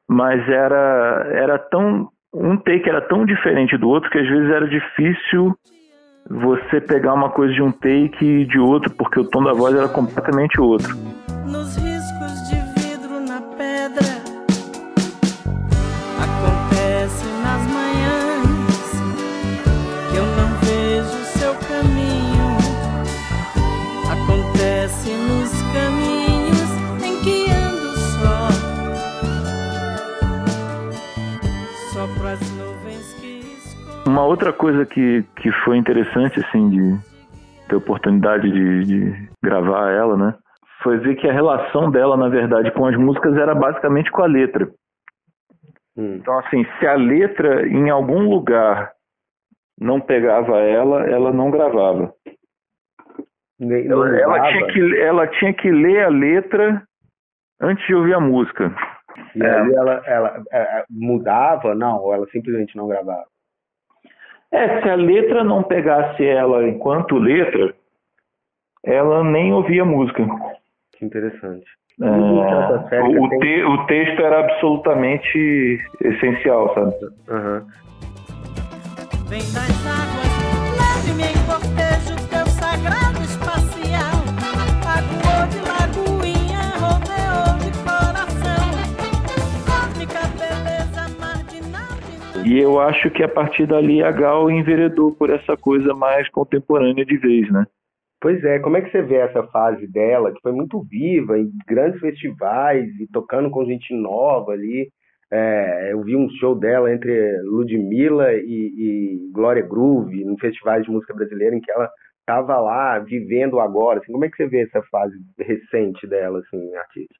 Mas 0.09 0.41
era, 0.49 1.27
era 1.33 1.59
tão, 1.59 2.09
um 2.33 2.57
take 2.57 2.89
era 2.89 3.01
tão 3.01 3.27
diferente 3.27 3.77
do 3.77 3.89
outro 3.89 4.09
que 4.09 4.17
às 4.17 4.27
vezes 4.27 4.49
era 4.49 4.67
difícil 4.67 5.55
você 6.29 6.81
pegar 6.81 7.13
uma 7.13 7.29
coisa 7.29 7.53
de 7.53 7.61
um 7.61 7.71
take 7.71 8.25
e 8.25 8.45
de 8.45 8.59
outro, 8.59 8.91
porque 8.91 9.19
o 9.19 9.25
tom 9.25 9.43
da 9.43 9.53
voz 9.53 9.75
era 9.75 9.87
completamente 9.87 10.59
outro. 10.59 10.95
Nos 11.45 11.77
outra 34.45 34.53
coisa 34.53 34.85
que, 34.85 35.23
que 35.37 35.51
foi 35.63 35.77
interessante, 35.77 36.39
assim, 36.39 36.69
de 36.69 37.67
ter 37.67 37.75
oportunidade 37.75 38.51
de, 38.51 38.85
de 38.85 39.29
gravar 39.43 39.91
ela, 39.91 40.15
né? 40.15 40.35
Foi 40.83 40.97
ver 40.99 41.15
que 41.15 41.27
a 41.27 41.33
relação 41.33 41.89
dela, 41.89 42.15
na 42.15 42.29
verdade, 42.29 42.71
com 42.71 42.85
as 42.85 42.95
músicas 42.95 43.35
era 43.35 43.55
basicamente 43.55 44.11
com 44.11 44.21
a 44.21 44.27
letra. 44.27 44.69
Hum. 45.97 46.17
Então, 46.17 46.37
assim, 46.39 46.63
se 46.77 46.85
a 46.85 46.93
letra 46.93 47.67
em 47.67 47.89
algum 47.89 48.29
lugar 48.29 48.91
não 49.79 49.99
pegava 49.99 50.59
ela, 50.59 51.07
ela 51.09 51.33
não 51.33 51.49
gravava. 51.49 52.13
Nem- 53.59 53.87
não 53.87 54.05
Ela, 54.05 54.37
ela 54.37 54.47
tinha 54.51 54.67
que, 54.67 54.99
ela 54.99 55.27
tinha 55.27 55.53
que 55.53 55.71
ler 55.71 56.03
a 56.03 56.09
letra 56.09 56.83
antes 57.59 57.85
de 57.87 57.95
ouvir 57.95 58.13
a 58.13 58.19
música. 58.19 58.75
E 59.33 59.43
aí 59.43 59.73
ela, 59.73 60.03
ela 60.05 60.43
é, 60.51 60.59
é, 60.59 60.85
mudava, 60.89 61.73
não, 61.73 61.97
ou 61.99 62.13
ela 62.13 62.27
simplesmente 62.27 62.75
não 62.77 62.87
gravava. 62.87 63.25
É, 64.55 64.81
se 64.81 64.89
a 64.89 64.95
letra 64.95 65.43
não 65.43 65.63
pegasse 65.63 66.25
ela 66.25 66.67
enquanto 66.67 67.17
letra, 67.17 67.73
ela 68.85 69.23
nem 69.23 69.51
ouvia 69.53 69.83
música. 69.83 70.25
Que 70.97 71.05
interessante. 71.05 71.65
É, 72.01 73.01
o, 73.01 73.29
tem- 73.29 73.39
te- 73.39 73.63
o 73.63 73.85
texto 73.85 74.21
era 74.21 74.39
absolutamente 74.41 75.79
essencial, 76.01 76.73
sabe? 76.73 76.93
Vem 79.29 79.39
das 79.39 79.85
águas, 79.85 80.33
leve-me 80.77 81.23
em 81.23 81.45
cortejo 81.45 82.15
teu 82.29 82.45
sagrado 82.47 83.21
espacial. 83.23 84.15
Lagoa 84.83 85.47
de 85.47 85.59
lagoinha, 85.59 85.84
E 92.45 92.59
eu 92.59 92.79
acho 92.79 93.09
que 93.09 93.23
a 93.23 93.27
partir 93.27 93.65
dali 93.65 94.03
a 94.03 94.11
Gal 94.11 94.51
enveredou 94.51 95.11
por 95.11 95.31
essa 95.31 95.57
coisa 95.57 95.95
mais 95.95 96.29
contemporânea 96.29 97.03
de 97.03 97.17
vez, 97.17 97.51
né? 97.51 97.65
Pois 98.21 98.43
é, 98.43 98.59
como 98.59 98.77
é 98.77 98.81
que 98.81 98.91
você 98.91 99.01
vê 99.01 99.15
essa 99.15 99.43
fase 99.47 99.87
dela, 99.87 100.31
que 100.31 100.41
foi 100.41 100.51
muito 100.51 100.81
viva, 100.83 101.39
em 101.39 101.51
grandes 101.67 101.99
festivais 101.99 102.87
e 102.99 103.07
tocando 103.11 103.49
com 103.49 103.65
gente 103.65 103.93
nova 103.93 104.51
ali? 104.51 104.89
É, 105.31 105.91
eu 105.91 106.03
vi 106.03 106.15
um 106.15 106.29
show 106.39 106.55
dela 106.55 106.93
entre 106.93 107.41
Ludmilla 107.43 108.33
e, 108.33 108.39
e 108.45 109.31
Glória 109.33 109.63
Groove, 109.63 110.23
num 110.23 110.37
festival 110.37 110.81
de 110.81 110.89
música 110.89 111.13
brasileira, 111.13 111.55
em 111.55 111.61
que 111.61 111.71
ela 111.71 111.89
estava 112.19 112.59
lá 112.59 112.99
vivendo 112.99 113.59
agora. 113.59 113.99
Assim, 113.99 114.11
como 114.11 114.23
é 114.23 114.29
que 114.29 114.37
você 114.37 114.47
vê 114.47 114.61
essa 114.63 114.81
fase 114.91 115.15
recente 115.39 116.07
dela, 116.07 116.39
assim, 116.39 116.75
artista? 116.75 117.15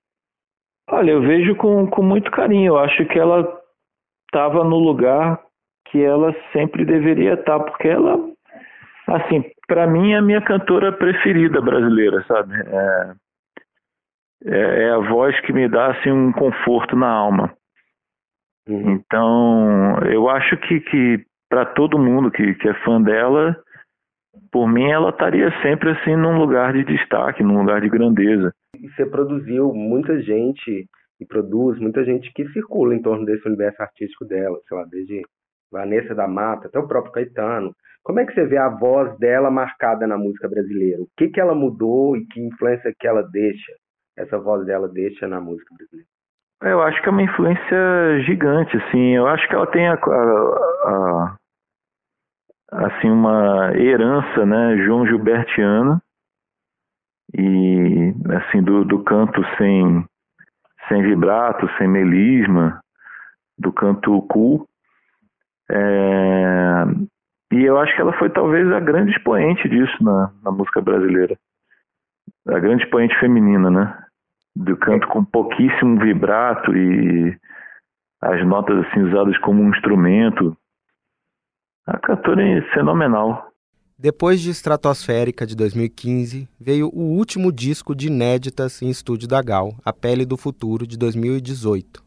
Olha, 0.90 1.12
eu 1.12 1.22
vejo 1.22 1.56
com, 1.56 1.88
com 1.88 2.04
muito 2.04 2.30
carinho. 2.32 2.74
Eu 2.74 2.78
acho 2.78 3.06
que 3.08 3.18
ela 3.18 3.60
estava 4.36 4.66
no 4.66 4.78
lugar 4.78 5.40
que 5.90 6.04
ela 6.04 6.36
sempre 6.52 6.84
deveria 6.84 7.36
estar, 7.36 7.58
porque 7.58 7.88
ela, 7.88 8.18
assim, 9.08 9.46
para 9.66 9.88
mim 9.88 10.12
é 10.12 10.18
a 10.18 10.22
minha 10.22 10.42
cantora 10.42 10.92
preferida 10.92 11.62
brasileira, 11.62 12.22
sabe? 12.28 12.54
É, 12.54 13.14
é, 14.46 14.84
é 14.84 14.92
a 14.92 14.98
voz 14.98 15.40
que 15.42 15.54
me 15.54 15.70
dá 15.70 15.92
assim 15.92 16.12
um 16.12 16.34
conforto 16.34 16.98
na 16.98 17.08
alma. 17.08 17.54
Uhum. 18.68 18.92
Então, 18.92 20.00
eu 20.12 20.28
acho 20.28 20.58
que, 20.58 20.82
que 20.82 21.26
para 21.50 21.66
todo 21.68 21.98
mundo 21.98 22.30
que, 22.30 22.56
que 22.56 22.68
é 22.68 22.74
fã 22.84 23.02
dela, 23.02 23.56
por 24.52 24.68
mim 24.68 24.90
ela 24.90 25.12
estaria 25.12 25.50
sempre 25.62 25.92
assim 25.92 26.18
num 26.18 26.38
lugar 26.38 26.74
de 26.74 26.84
destaque, 26.84 27.42
num 27.42 27.60
lugar 27.60 27.80
de 27.80 27.90
grandeza. 27.90 28.54
E 28.76 28.90
você 28.90 29.06
produziu 29.06 29.72
muita 29.74 30.22
gente 30.22 30.90
e 31.20 31.26
produz 31.26 31.80
muita 31.80 32.04
gente 32.04 32.32
que 32.34 32.48
circula 32.50 32.96
em 32.96 33.02
torno 33.02 33.26
desse 33.26 33.48
universo 33.48 33.82
artístico 33.82 34.26
dela, 34.26 34.58
sei 34.68 34.78
lá, 34.78 34.86
desde 34.86 35.22
Vanessa 35.72 36.14
da 36.14 36.28
Mata 36.28 36.68
até 36.68 36.80
o 36.80 36.88
próprio 36.88 37.14
Caetano. 37.14 37.74
Como 38.04 38.20
é 38.20 38.26
que 38.26 38.34
você 38.34 38.46
vê 38.46 38.58
a 38.58 38.70
voz 38.70 39.18
dela 39.18 39.50
marcada 39.50 40.06
na 40.06 40.18
música 40.18 40.48
brasileira? 40.48 41.02
O 41.02 41.08
que, 41.18 41.30
que 41.30 41.42
ela 41.42 41.56
mudou 41.56 42.16
e 42.16 42.26
que 42.28 42.40
influência 42.40 42.94
que 43.00 43.08
ela 43.08 43.24
deixa, 43.24 43.72
essa 44.18 44.38
voz 44.38 44.66
dela 44.66 44.88
deixa 44.88 45.28
na 45.28 45.42
música 45.42 45.74
brasileira? 45.76 46.08
Eu 46.62 46.82
acho 46.82 47.02
que 47.02 47.10
é 47.10 47.12
uma 47.12 47.24
influência 47.24 48.22
gigante, 48.26 48.78
assim. 48.78 49.16
Eu 49.16 49.28
acho 49.28 49.48
que 49.48 49.56
ela 49.56 49.68
tem 49.68 49.88
a, 49.88 49.94
a, 49.94 51.38
a 52.72 52.86
assim 52.88 53.10
uma 53.10 53.72
herança, 53.76 54.46
né, 54.46 54.78
João 54.86 55.06
Gilbertiana 55.06 56.02
e 57.34 58.14
assim 58.38 58.62
do, 58.62 58.86
do 58.86 59.04
canto 59.04 59.42
sem 59.58 60.06
sem 60.88 61.02
vibrato, 61.02 61.70
sem 61.78 61.88
melisma, 61.88 62.82
do 63.58 63.72
canto 63.72 64.22
cool. 64.24 64.66
É, 65.70 66.84
e 67.52 67.64
eu 67.64 67.80
acho 67.80 67.96
que 67.96 68.02
ela 68.02 68.14
foi 68.18 68.30
talvez 68.30 68.72
a 68.72 68.80
grande 68.80 69.12
expoente 69.12 69.68
disso 69.70 70.04
na, 70.04 70.32
na 70.44 70.52
música 70.52 70.82
brasileira. 70.82 71.38
A 72.48 72.60
grande 72.60 72.84
expoente 72.84 73.18
feminina, 73.20 73.70
né? 73.70 74.04
Do 74.56 74.78
canto 74.78 75.08
com 75.08 75.24
pouquíssimo 75.24 76.00
vibrato 76.00 76.76
e 76.76 77.38
as 78.22 78.46
notas 78.46 78.86
assim 78.86 79.02
usadas 79.02 79.38
como 79.40 79.62
um 79.62 79.70
instrumento. 79.70 80.56
A 81.88 81.98
cantora 81.98 82.44
é 82.44 82.62
fenomenal. 82.74 83.52
Depois 83.98 84.42
de 84.42 84.50
Estratosférica 84.50 85.48
de 85.48 85.56
2015, 85.56 86.50
veio 86.60 86.90
o 86.94 87.00
último 87.00 87.50
disco 87.50 87.96
de 87.96 88.08
inéditas 88.08 88.82
em 88.82 88.90
estúdio 88.90 89.26
da 89.26 89.42
Gal, 89.42 89.74
A 89.86 89.94
Pele 89.94 90.26
do 90.26 90.36
Futuro, 90.36 90.86
de 90.86 90.98
2018. 90.98 92.04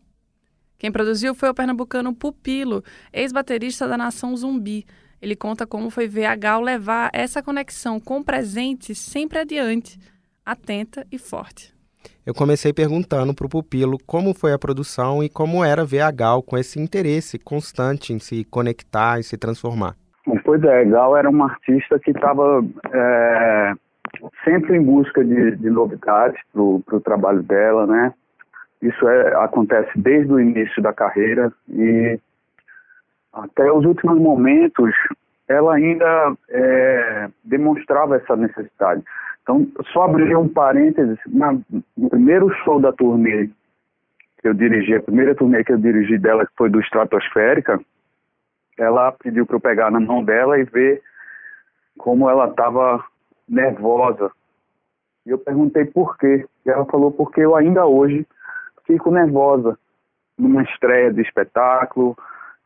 Quem 0.77 0.93
produziu 0.93 1.35
foi 1.35 1.49
o 1.49 1.55
pernambucano 1.55 2.15
Pupilo, 2.15 2.85
ex-baterista 3.11 3.89
da 3.89 3.97
Nação 3.97 4.37
Zumbi. 4.37 4.85
Ele 5.21 5.35
conta 5.35 5.67
como 5.67 5.89
foi 5.89 6.07
ver 6.07 6.27
a 6.27 6.37
Gal 6.37 6.61
levar 6.61 7.09
essa 7.11 7.43
conexão 7.43 7.99
com 7.99 8.19
o 8.19 8.25
presente 8.25 8.95
sempre 8.95 9.39
adiante, 9.39 9.99
atenta 10.45 11.07
e 11.11 11.17
forte. 11.17 11.73
Eu 12.25 12.35
comecei 12.35 12.71
perguntando 12.71 13.33
para 13.33 13.47
o 13.47 13.49
Pupilo 13.51 13.97
como 14.07 14.35
foi 14.35 14.53
a 14.53 14.59
produção 14.59 15.25
e 15.25 15.29
como 15.31 15.65
era 15.65 15.87
ver 15.87 16.03
a 16.03 16.11
Gal 16.11 16.43
com 16.43 16.59
esse 16.59 16.79
interesse 16.79 17.39
constante 17.39 18.13
em 18.13 18.19
se 18.19 18.45
conectar 18.45 19.19
e 19.19 19.25
se 19.25 19.39
transformar. 19.39 19.97
Pois 20.49 20.65
é, 20.65 20.83
Gal 20.87 21.15
era 21.15 21.29
uma 21.29 21.45
artista 21.45 21.99
que 21.99 22.11
estava 22.11 22.65
é, 22.91 23.75
sempre 24.43 24.79
em 24.79 24.83
busca 24.83 25.23
de, 25.23 25.57
de 25.57 25.69
novidades 25.69 26.41
para 26.51 26.63
o 26.63 27.01
trabalho 27.05 27.43
dela, 27.43 27.87
né? 27.87 28.15
Isso 28.81 29.07
é, 29.07 29.35
acontece 29.45 29.91
desde 29.95 30.33
o 30.33 30.41
início 30.41 30.83
da 30.83 30.91
carreira 30.91 31.53
e 31.69 32.19
até 33.31 33.71
os 33.71 33.85
últimos 33.85 34.19
momentos 34.19 34.91
ela 35.49 35.75
ainda 35.75 36.35
é, 36.49 37.29
demonstrava 37.45 38.17
essa 38.17 38.35
necessidade. 38.35 39.03
Então, 39.43 39.69
só 39.93 40.05
abrir 40.05 40.35
um 40.35 40.49
parênteses, 40.49 41.19
na, 41.27 41.59
no 41.95 42.09
primeiro 42.09 42.49
show 42.65 42.81
da 42.81 42.91
turnê 42.91 43.51
que 44.41 44.49
eu 44.49 44.55
dirigi, 44.55 44.95
a 44.95 45.03
primeira 45.03 45.35
turnê 45.35 45.63
que 45.63 45.75
eu 45.75 45.79
dirigi 45.79 46.17
dela, 46.17 46.47
que 46.47 46.53
foi 46.57 46.71
do 46.71 46.81
Estratosférica, 46.81 47.79
ela 48.79 49.13
pediu 49.13 49.45
para 49.45 49.57
eu 49.57 49.61
pegar 49.61 49.91
na 49.91 50.01
mão 50.01 50.23
dela 50.23 50.59
e 50.59 50.65
ver 50.65 51.03
como 51.99 52.31
ela 52.31 52.49
estava 52.49 53.05
nervosa. 53.49 54.31
E 55.27 55.31
eu 55.31 55.39
perguntei 55.39 55.85
por 55.85 56.17
quê. 56.17 56.47
E 56.65 56.71
ela 56.71 56.85
falou 56.87 57.11
porque 57.11 57.41
eu 57.41 57.57
ainda 57.57 57.85
hoje 57.87 58.27
fico 58.87 59.11
nervosa 59.11 59.77
numa 60.39 60.63
estreia 60.63 61.13
de 61.13 61.21
espetáculo. 61.21 62.17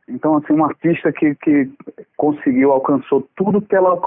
Então, 0.09 0.37
assim, 0.37 0.53
uma 0.53 0.67
artista 0.67 1.11
que, 1.13 1.35
que 1.37 1.73
conseguiu, 2.17 2.73
alcançou 2.73 3.27
tudo 3.35 3.63
que 3.63 3.75
ela 3.75 3.99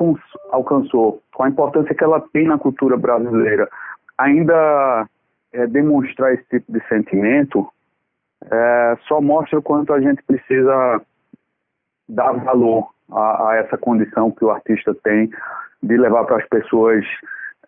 alcançou, 0.52 1.22
com 1.34 1.44
a 1.44 1.50
importância 1.50 1.96
que 1.96 2.04
ela 2.04 2.22
tem 2.22 2.46
na 2.46 2.60
cultura 2.60 2.96
brasileira, 2.96 3.68
ainda 4.18 5.08
é, 5.52 5.66
demonstrar 5.68 6.34
esse 6.34 6.44
tipo 6.50 6.72
de 6.72 6.86
sentimento, 6.88 7.68
é, 8.52 8.98
só 9.08 9.20
mostra 9.20 9.58
o 9.58 9.64
quanto 9.64 9.94
a 9.94 10.00
gente 10.00 10.22
precisa 10.24 11.02
dar 12.08 12.34
valor 12.34 12.90
a, 13.12 13.50
a, 13.50 13.56
essa 13.58 13.78
condição 13.78 14.32
que 14.32 14.44
o 14.44 14.52
artista 14.52 14.96
tem 15.04 15.30
de 15.82 15.98
levar 15.98 16.26
para 16.26 16.38
as 16.38 16.48
pessoas 16.48 17.06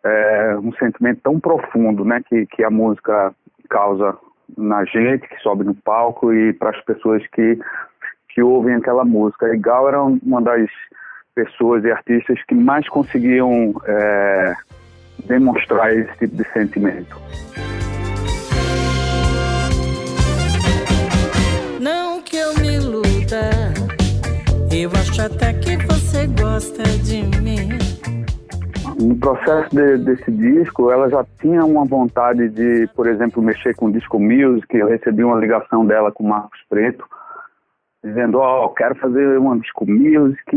é, 0.03 0.57
um 0.57 0.71
sentimento 0.73 1.21
tão 1.23 1.39
profundo 1.39 2.03
né, 2.05 2.21
que, 2.27 2.45
que 2.47 2.63
a 2.63 2.69
música 2.69 3.33
causa 3.69 4.17
na 4.57 4.85
gente 4.85 5.27
que 5.27 5.37
sobe 5.41 5.63
no 5.63 5.75
palco 5.75 6.33
e 6.33 6.53
para 6.53 6.69
as 6.69 6.81
pessoas 6.85 7.25
que, 7.27 7.59
que 8.29 8.41
ouvem 8.41 8.75
aquela 8.75 9.03
música. 9.03 9.53
E 9.53 9.57
Gal 9.57 9.87
era 9.87 10.01
uma 10.01 10.41
das 10.41 10.69
pessoas 11.35 11.83
e 11.83 11.91
artistas 11.91 12.41
que 12.47 12.55
mais 12.55 12.87
conseguiam 12.89 13.73
é, 13.85 14.55
demonstrar 15.25 15.93
esse 15.93 16.17
tipo 16.17 16.35
de 16.35 16.43
sentimento. 16.51 17.17
Eu 24.83 24.91
acho 24.91 25.21
até 25.21 25.53
que 25.53 25.75
você 25.87 26.27
gosta 26.27 26.83
de 26.83 27.23
mim. 27.41 27.69
No 28.99 29.17
processo 29.17 29.75
de, 29.75 29.97
desse 29.97 30.31
disco, 30.31 30.91
ela 30.91 31.09
já 31.09 31.25
tinha 31.41 31.65
uma 31.65 31.83
vontade 31.85 32.47
de, 32.49 32.87
por 32.95 33.07
exemplo, 33.07 33.41
mexer 33.41 33.75
com 33.75 33.91
disco 33.91 34.19
music. 34.19 34.75
Eu 34.77 34.87
recebi 34.87 35.23
uma 35.23 35.39
ligação 35.39 35.85
dela 35.85 36.11
com 36.11 36.23
o 36.23 36.29
Marcos 36.29 36.59
Preto, 36.69 37.03
dizendo: 38.03 38.37
Ó, 38.37 38.65
oh, 38.65 38.69
quero 38.69 38.93
fazer 38.95 39.39
uma 39.39 39.57
disco 39.57 39.89
music, 39.89 40.55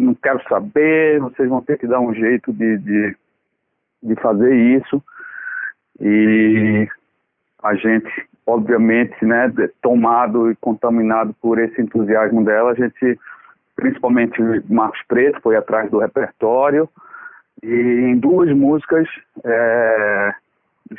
não 0.00 0.14
quero 0.14 0.42
saber, 0.48 1.20
vocês 1.20 1.48
vão 1.48 1.62
ter 1.62 1.78
que 1.78 1.86
dar 1.86 2.00
um 2.00 2.12
jeito 2.12 2.52
de, 2.52 2.78
de, 2.78 3.16
de 4.02 4.14
fazer 4.16 4.54
isso. 4.54 5.02
E 6.00 6.88
a 7.62 7.76
gente, 7.76 8.10
obviamente, 8.44 9.24
né, 9.24 9.52
tomado 9.80 10.50
e 10.50 10.56
contaminado 10.56 11.32
por 11.40 11.60
esse 11.60 11.80
entusiasmo 11.80 12.44
dela, 12.44 12.72
a 12.72 12.74
gente 12.74 13.18
principalmente 13.76 14.40
Marcos 14.68 15.00
Preto, 15.08 15.40
foi 15.42 15.56
atrás 15.56 15.90
do 15.90 15.98
repertório. 15.98 16.88
E 17.62 17.66
em 17.66 18.18
duas 18.18 18.50
músicas 18.56 19.08
é, 19.44 20.34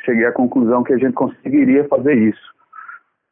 cheguei 0.06 0.26
à 0.26 0.32
conclusão 0.32 0.84
que 0.84 0.94
a 0.94 0.98
gente 0.98 1.14
conseguiria 1.14 1.88
fazer 1.88 2.16
isso. 2.16 2.54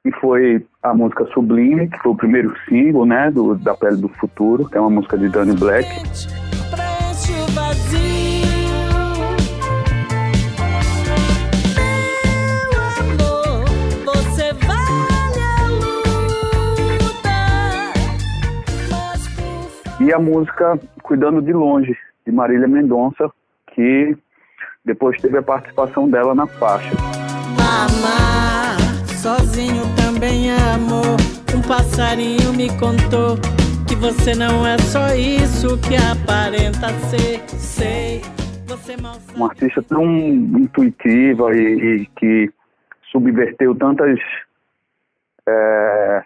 E 0.03 0.11
foi 0.13 0.65
a 0.81 0.93
música 0.93 1.25
Sublime, 1.27 1.87
que 1.87 1.99
foi 1.99 2.11
o 2.11 2.17
primeiro 2.17 2.53
single 2.67 3.05
né, 3.05 3.29
do, 3.29 3.55
da 3.55 3.75
Pele 3.75 3.97
do 3.97 4.09
Futuro, 4.09 4.67
que 4.67 4.77
é 4.77 4.81
uma 4.81 4.89
música 4.89 5.17
de 5.17 5.29
Danny 5.29 5.55
Black. 5.55 5.87
E 20.11 20.13
a 20.13 20.19
música 20.19 20.77
Cuidando 21.03 21.41
de 21.41 21.53
Longe, 21.53 21.97
de 22.25 22.33
Marília 22.33 22.67
Mendonça, 22.67 23.31
que 23.67 24.13
depois 24.83 25.17
teve 25.21 25.37
a 25.37 25.41
participação 25.41 26.09
dela 26.09 26.35
na 26.35 26.45
faixa. 26.45 26.91
Amar, 27.57 28.77
sozinho 29.07 29.83
também 29.95 30.51
amor. 30.51 31.15
Um 31.55 31.61
passarinho 31.61 32.51
me 32.51 32.67
contou 32.77 33.37
que 33.87 33.95
você 33.95 34.35
não 34.35 34.67
é 34.67 34.77
só 34.79 35.15
isso 35.15 35.79
que 35.79 35.95
aparenta 35.95 36.89
ser. 37.09 37.39
Sei, 37.57 38.21
você 38.67 39.01
mal 39.01 39.13
sabe. 39.13 39.37
Uma 39.37 39.47
artista 39.47 39.81
tão 39.81 40.03
intuitiva 40.03 41.55
e, 41.55 42.01
e 42.01 42.05
que 42.17 42.51
subverteu 43.09 43.73
tantas 43.75 44.19
é, 45.47 46.23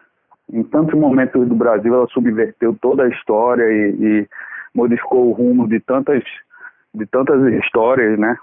em 0.52 0.64
tantos 0.64 0.98
momentos 1.00 1.48
do 1.48 1.56
Brasil 1.56 1.94
ela 1.94 2.08
subverteu 2.08 2.78
toda 2.82 3.04
a 3.04 3.10
história 3.10 3.64
e, 3.64 3.96
e 4.00 4.28
modificou 4.74 5.30
o 5.30 5.32
rumo 5.32 5.68
de 5.68 5.80
tantas 5.80 6.24
de 6.94 7.06
tantas 7.06 7.42
histórias, 7.54 8.18
né? 8.18 8.38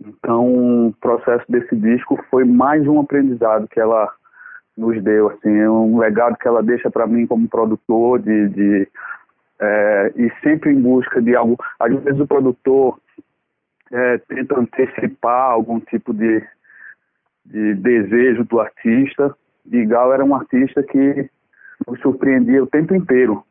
Então, 0.00 0.88
o 0.88 0.94
processo 1.00 1.44
desse 1.48 1.76
disco 1.76 2.22
foi 2.30 2.44
mais 2.44 2.86
um 2.86 3.00
aprendizado 3.00 3.68
que 3.68 3.80
ela 3.80 4.10
nos 4.76 5.02
deu, 5.02 5.28
assim, 5.28 5.56
é 5.58 5.70
um 5.70 5.98
legado 5.98 6.36
que 6.36 6.46
ela 6.46 6.62
deixa 6.62 6.90
para 6.90 7.06
mim 7.06 7.26
como 7.26 7.48
produtor 7.48 8.18
de, 8.18 8.48
de 8.48 8.88
é, 9.58 10.12
e 10.16 10.30
sempre 10.42 10.70
em 10.70 10.80
busca 10.80 11.20
de 11.20 11.34
algo. 11.34 11.58
Às 11.80 11.94
vezes 12.02 12.20
o 12.20 12.26
produtor 12.26 12.98
é, 13.90 14.18
tenta 14.18 14.58
antecipar 14.58 15.50
algum 15.50 15.80
tipo 15.80 16.12
de, 16.12 16.42
de 17.44 17.74
desejo 17.74 18.44
do 18.44 18.60
artista 18.60 19.34
e 19.70 19.84
Gal 19.84 20.12
era 20.12 20.24
um 20.24 20.34
artista 20.34 20.82
que 20.82 21.28
me 21.88 21.98
surpreendia 22.00 22.62
o 22.62 22.66
tempo 22.66 22.94
inteiro. 22.94 23.44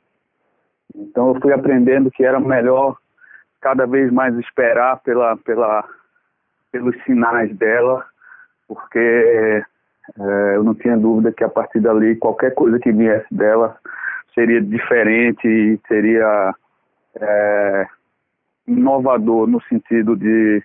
Então 0.95 1.34
eu 1.34 1.41
fui 1.41 1.54
aprendendo 1.54 2.12
que 2.12 2.23
era 2.23 2.39
melhor 2.39 2.97
cada 3.62 3.86
vez 3.86 4.12
mais 4.12 4.38
esperar 4.38 5.01
pela, 5.01 5.36
pela, 5.38 5.84
pelos 6.71 6.95
sinais 7.04 7.56
dela, 7.58 8.06
porque 8.67 9.63
é, 10.19 10.56
eu 10.56 10.63
não 10.63 10.75
tinha 10.75 10.97
dúvida 10.97 11.32
que 11.32 11.43
a 11.43 11.49
partir 11.49 11.80
dali 11.80 12.15
qualquer 12.15 12.54
coisa 12.54 12.80
que 12.80 12.91
viesse 12.91 13.34
dela 13.34 13.78
seria 14.34 14.62
diferente, 14.62 15.80
seria 15.88 16.54
é, 17.19 17.88
inovador 18.67 19.47
no 19.47 19.62
sentido 19.63 20.15
de, 20.15 20.62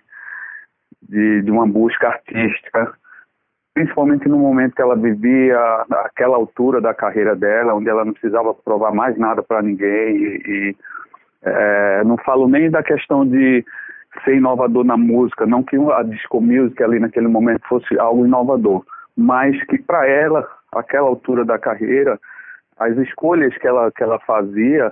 de, 1.01 1.41
de 1.41 1.51
uma 1.51 1.65
busca 1.65 2.09
artística, 2.09 2.93
principalmente 3.73 4.27
no 4.27 4.37
momento 4.37 4.75
que 4.75 4.81
ela 4.81 4.95
vivia 4.95 5.57
aquela 6.05 6.35
altura 6.35 6.81
da 6.81 6.93
carreira 6.93 7.35
dela, 7.35 7.73
onde 7.73 7.89
ela 7.89 8.03
não 8.03 8.13
precisava 8.13 8.53
provar 8.53 8.93
mais 8.93 9.17
nada 9.17 9.41
para 9.41 9.61
ninguém 9.61 10.17
e, 10.17 10.41
e 10.45 10.75
é, 11.43 12.03
não 12.03 12.17
falo 12.17 12.47
nem 12.47 12.69
da 12.69 12.83
questão 12.83 13.25
de 13.25 13.65
ser 14.23 14.35
inovador 14.35 14.83
na 14.83 14.97
música, 14.97 15.45
não 15.45 15.63
que 15.63 15.77
a 15.77 16.03
disco 16.03 16.41
music 16.41 16.81
ali 16.83 16.99
naquele 16.99 17.27
momento 17.27 17.65
fosse 17.67 17.97
algo 17.97 18.25
inovador, 18.25 18.83
mas 19.15 19.61
que 19.65 19.77
para 19.77 20.05
ela, 20.05 20.47
aquela 20.73 21.07
altura 21.07 21.45
da 21.45 21.57
carreira, 21.57 22.19
as 22.77 22.95
escolhas 22.97 23.55
que 23.57 23.67
ela, 23.67 23.91
que 23.91 24.03
ela 24.03 24.19
fazia 24.19 24.91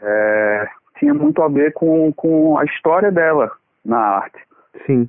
é, 0.00 0.68
tinha 0.98 1.14
muito 1.14 1.42
a 1.42 1.48
ver 1.48 1.72
com, 1.72 2.12
com 2.12 2.58
a 2.58 2.64
história 2.64 3.12
dela 3.12 3.50
na 3.84 3.98
arte. 3.98 4.38
Sim. 4.86 5.08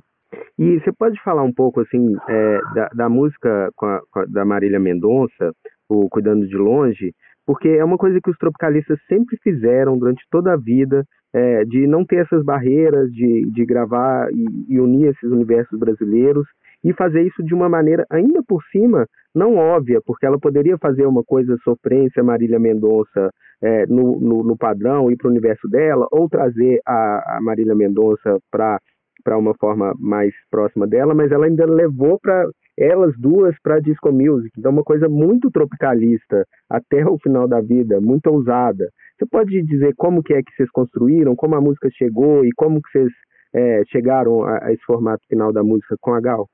E 0.58 0.80
você 0.80 0.92
pode 0.92 1.20
falar 1.22 1.42
um 1.42 1.52
pouco 1.52 1.80
assim 1.80 2.14
é, 2.28 2.60
da, 2.74 2.88
da, 2.88 3.08
música 3.08 3.70
a, 3.80 4.00
a, 4.14 4.24
da 4.26 4.44
Marília 4.44 4.80
Mendonça, 4.80 5.52
o 5.88 6.08
Cuidando 6.08 6.46
de 6.46 6.56
Longe, 6.56 7.12
porque 7.46 7.68
é 7.68 7.84
uma 7.84 7.96
coisa 7.96 8.18
que 8.22 8.30
os 8.30 8.36
tropicalistas 8.38 8.98
sempre 9.08 9.36
fizeram 9.42 9.96
durante 9.98 10.24
toda 10.30 10.52
a 10.52 10.56
vida, 10.56 11.04
é, 11.32 11.64
de 11.64 11.86
não 11.86 12.04
ter 12.04 12.16
essas 12.16 12.42
barreiras, 12.44 13.10
de, 13.12 13.50
de 13.52 13.64
gravar 13.64 14.28
e, 14.32 14.74
e, 14.74 14.80
unir 14.80 15.08
esses 15.08 15.30
universos 15.30 15.78
brasileiros 15.78 16.46
e 16.82 16.92
fazer 16.94 17.22
isso 17.22 17.42
de 17.44 17.54
uma 17.54 17.68
maneira 17.68 18.06
ainda 18.10 18.42
por 18.46 18.62
cima 18.72 19.06
não 19.34 19.56
óbvia, 19.56 20.00
porque 20.04 20.24
ela 20.24 20.38
poderia 20.38 20.78
fazer 20.78 21.04
uma 21.04 21.22
coisa 21.22 21.56
sofrência 21.62 22.22
Marília 22.22 22.58
Mendonça 22.58 23.30
é, 23.62 23.86
no, 23.86 24.18
no, 24.18 24.42
no, 24.42 24.56
padrão 24.56 25.10
e 25.10 25.16
para 25.16 25.28
o 25.28 25.30
universo 25.30 25.68
dela, 25.68 26.06
ou 26.10 26.26
trazer 26.26 26.80
a, 26.86 27.36
a 27.36 27.40
Marília 27.42 27.74
Mendonça 27.74 28.38
para 28.50 28.80
para 29.26 29.36
uma 29.36 29.54
forma 29.54 29.92
mais 29.98 30.32
próxima 30.48 30.86
dela, 30.86 31.12
mas 31.12 31.32
ela 31.32 31.46
ainda 31.46 31.66
levou 31.66 32.16
para 32.20 32.48
elas 32.78 33.12
duas 33.18 33.56
para 33.60 33.80
disco 33.80 34.12
music, 34.12 34.52
então 34.56 34.70
uma 34.70 34.84
coisa 34.84 35.08
muito 35.08 35.50
tropicalista 35.50 36.46
até 36.70 37.04
o 37.04 37.18
final 37.18 37.48
da 37.48 37.60
vida, 37.60 38.00
muito 38.00 38.28
ousada. 38.28 38.88
Você 39.18 39.26
pode 39.26 39.60
dizer 39.62 39.94
como 39.96 40.22
que 40.22 40.32
é 40.32 40.42
que 40.42 40.54
vocês 40.54 40.70
construíram, 40.70 41.34
como 41.34 41.56
a 41.56 41.60
música 41.60 41.88
chegou 41.90 42.44
e 42.44 42.50
como 42.54 42.80
que 42.80 42.90
vocês 42.92 43.12
é, 43.52 43.82
chegaram 43.88 44.44
a, 44.44 44.66
a, 44.66 44.72
esse 44.72 44.84
formato 44.84 45.26
final 45.26 45.52
da 45.52 45.64
música 45.64 45.96
com 46.00 46.14
a 46.14 46.20
Gal? 46.20 46.46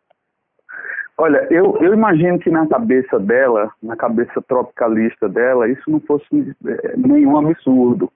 Olha, 1.19 1.47
eu, 1.51 1.77
eu 1.79 1.93
imagino 1.93 2.39
que 2.39 2.51
na 2.51 2.67
cabeça 2.67 3.19
dela, 3.19 3.71
na 3.83 3.97
cabeça 3.97 4.41
tropicalista 4.49 5.29
dela, 5.29 5.69
isso 5.69 5.91
não 5.91 6.01
fosse 6.01 6.25
é, 6.67 6.97
nenhum 6.97 7.37
absurdo. 7.37 8.11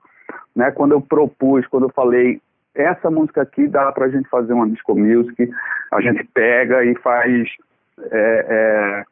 Né? 0.55 0.71
Quando 0.71 0.93
eu 0.93 1.01
propus, 1.03 1.67
quando 1.67 1.85
eu 1.87 1.93
falei 1.93 2.41
essa 2.77 3.11
música 3.11 3.43
aqui 3.43 3.67
dá 3.67 3.91
para 3.93 4.07
a 4.07 4.09
gente 4.09 4.29
fazer 4.29 4.53
uma 4.53 4.69
disco 4.69 4.95
music, 4.95 5.51
a 5.93 6.01
gente 6.01 6.25
pega 6.25 6.85
e 6.85 6.95
faz 6.97 7.49
é, 7.99 8.47
é, 8.49 9.05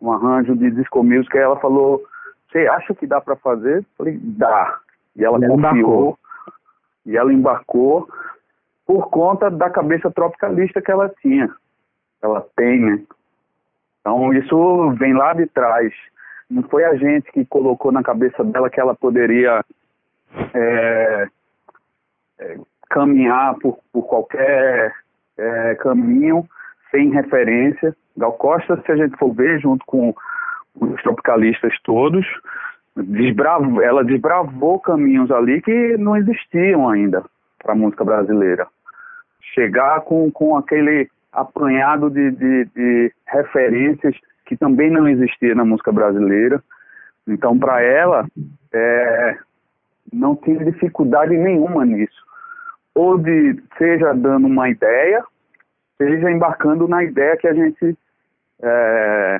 um 0.00 0.12
arranjo 0.12 0.54
de 0.54 0.70
disco 0.70 1.02
music. 1.02 1.36
Aí 1.36 1.42
ela 1.42 1.58
falou, 1.58 2.02
você 2.50 2.66
acha 2.66 2.94
que 2.94 3.06
dá 3.06 3.20
para 3.20 3.36
fazer? 3.36 3.78
Eu 3.78 3.84
falei, 3.96 4.18
dá. 4.22 4.78
E 5.16 5.24
ela, 5.24 5.38
confiou, 5.38 5.58
embarcou. 5.58 6.18
e 7.06 7.16
ela 7.16 7.32
embarcou 7.32 8.08
por 8.86 9.10
conta 9.10 9.50
da 9.50 9.68
cabeça 9.68 10.10
tropicalista 10.10 10.80
que 10.80 10.90
ela 10.90 11.12
tinha. 11.20 11.54
Ela 12.22 12.46
tem, 12.56 12.80
né? 12.80 13.02
Então 14.00 14.32
isso 14.32 14.90
vem 14.92 15.12
lá 15.14 15.34
de 15.34 15.46
trás. 15.46 15.92
Não 16.48 16.62
foi 16.62 16.84
a 16.84 16.94
gente 16.94 17.30
que 17.30 17.44
colocou 17.44 17.92
na 17.92 18.02
cabeça 18.02 18.42
dela 18.42 18.70
que 18.70 18.80
ela 18.80 18.94
poderia 18.94 19.62
é, 20.54 21.28
é, 22.38 22.58
caminhar 22.88 23.54
por, 23.56 23.78
por 23.92 24.02
qualquer 24.04 24.92
é, 25.36 25.74
caminho 25.76 26.46
sem 26.90 27.10
referência. 27.10 27.94
Gal 28.16 28.32
Costa, 28.32 28.80
se 28.84 28.92
a 28.92 28.96
gente 28.96 29.16
for 29.16 29.32
ver, 29.32 29.60
junto 29.60 29.84
com 29.86 30.14
os 30.80 31.02
tropicalistas 31.02 31.72
todos, 31.84 32.26
desbravou, 32.96 33.82
ela 33.82 34.04
desbravou 34.04 34.80
caminhos 34.80 35.30
ali 35.30 35.60
que 35.60 35.96
não 35.98 36.16
existiam 36.16 36.88
ainda 36.88 37.22
para 37.62 37.72
a 37.72 37.76
música 37.76 38.04
brasileira. 38.04 38.66
Chegar 39.54 40.00
com, 40.02 40.30
com 40.30 40.56
aquele 40.56 41.08
apanhado 41.32 42.10
de, 42.10 42.30
de, 42.32 42.64
de 42.74 43.12
referências 43.26 44.16
que 44.46 44.56
também 44.56 44.90
não 44.90 45.06
existia 45.06 45.54
na 45.54 45.64
música 45.64 45.92
brasileira. 45.92 46.62
Então, 47.26 47.58
para 47.58 47.82
ela, 47.82 48.26
é, 48.72 49.36
não 50.12 50.34
tinha 50.34 50.64
dificuldade 50.64 51.36
nenhuma 51.36 51.84
nisso 51.84 52.27
ou 52.98 53.16
de 53.16 53.62
seja 53.78 54.12
dando 54.12 54.48
uma 54.48 54.68
ideia, 54.68 55.22
seja 55.96 56.32
embarcando 56.32 56.88
na 56.88 57.04
ideia 57.04 57.36
que 57.36 57.46
a 57.46 57.54
gente 57.54 57.96
é, 58.60 59.38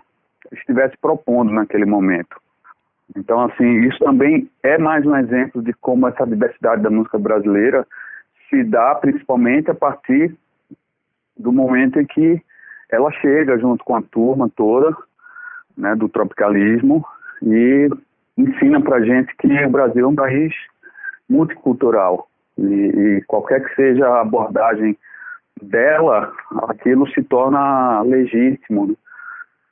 estivesse 0.53 0.97
propondo 0.99 1.51
naquele 1.51 1.85
momento. 1.85 2.41
Então, 3.17 3.41
assim, 3.41 3.81
isso 3.81 3.99
também 3.99 4.49
é 4.63 4.79
mais 4.79 5.05
um 5.05 5.17
exemplo 5.17 5.61
de 5.61 5.73
como 5.73 6.07
essa 6.07 6.25
diversidade 6.25 6.83
da 6.83 6.91
música 6.91 7.19
brasileira 7.19 7.85
se 8.49 8.63
dá 8.63 8.95
principalmente 8.95 9.73
a 9.73 9.75
partir 9.75 10.33
do 11.37 11.51
momento 11.51 11.99
em 11.99 12.07
que 12.07 12.41
ela 12.89 13.11
chega 13.11 13.59
junto 13.59 13.83
com 13.83 13.97
a 13.97 14.03
turma 14.03 14.49
toda 14.55 14.97
né, 15.77 15.97
do 15.97 16.09
tropicalismo 16.09 17.05
e 17.43 17.89
ensina 18.37 18.81
para 18.81 19.03
gente 19.03 19.35
que 19.37 19.49
o 19.49 19.71
Brasil 19.71 20.05
é 20.05 20.09
um 20.09 20.15
país 20.15 20.55
multicultural. 21.29 22.29
E, 22.59 23.19
e 23.19 23.23
qualquer 23.27 23.65
que 23.65 23.75
seja 23.75 24.07
a 24.07 24.21
abordagem 24.21 24.99
dela, 25.63 26.33
aquilo 26.69 27.09
se 27.11 27.23
torna 27.23 28.03
legítimo. 28.03 28.89
Né? 28.89 28.95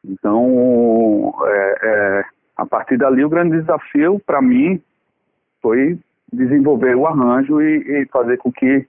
Então, 0.05 1.35
é, 1.45 1.79
é, 1.83 2.25
a 2.57 2.67
partir 2.67 2.97
dali, 2.97 3.25
o 3.25 3.29
grande 3.29 3.59
desafio 3.59 4.21
para 4.25 4.41
mim 4.41 4.81
foi 5.61 5.99
desenvolver 6.33 6.95
o 6.95 7.07
arranjo 7.07 7.61
e, 7.61 8.03
e, 8.03 8.07
fazer 8.07 8.37
com 8.39 8.53
que 8.53 8.87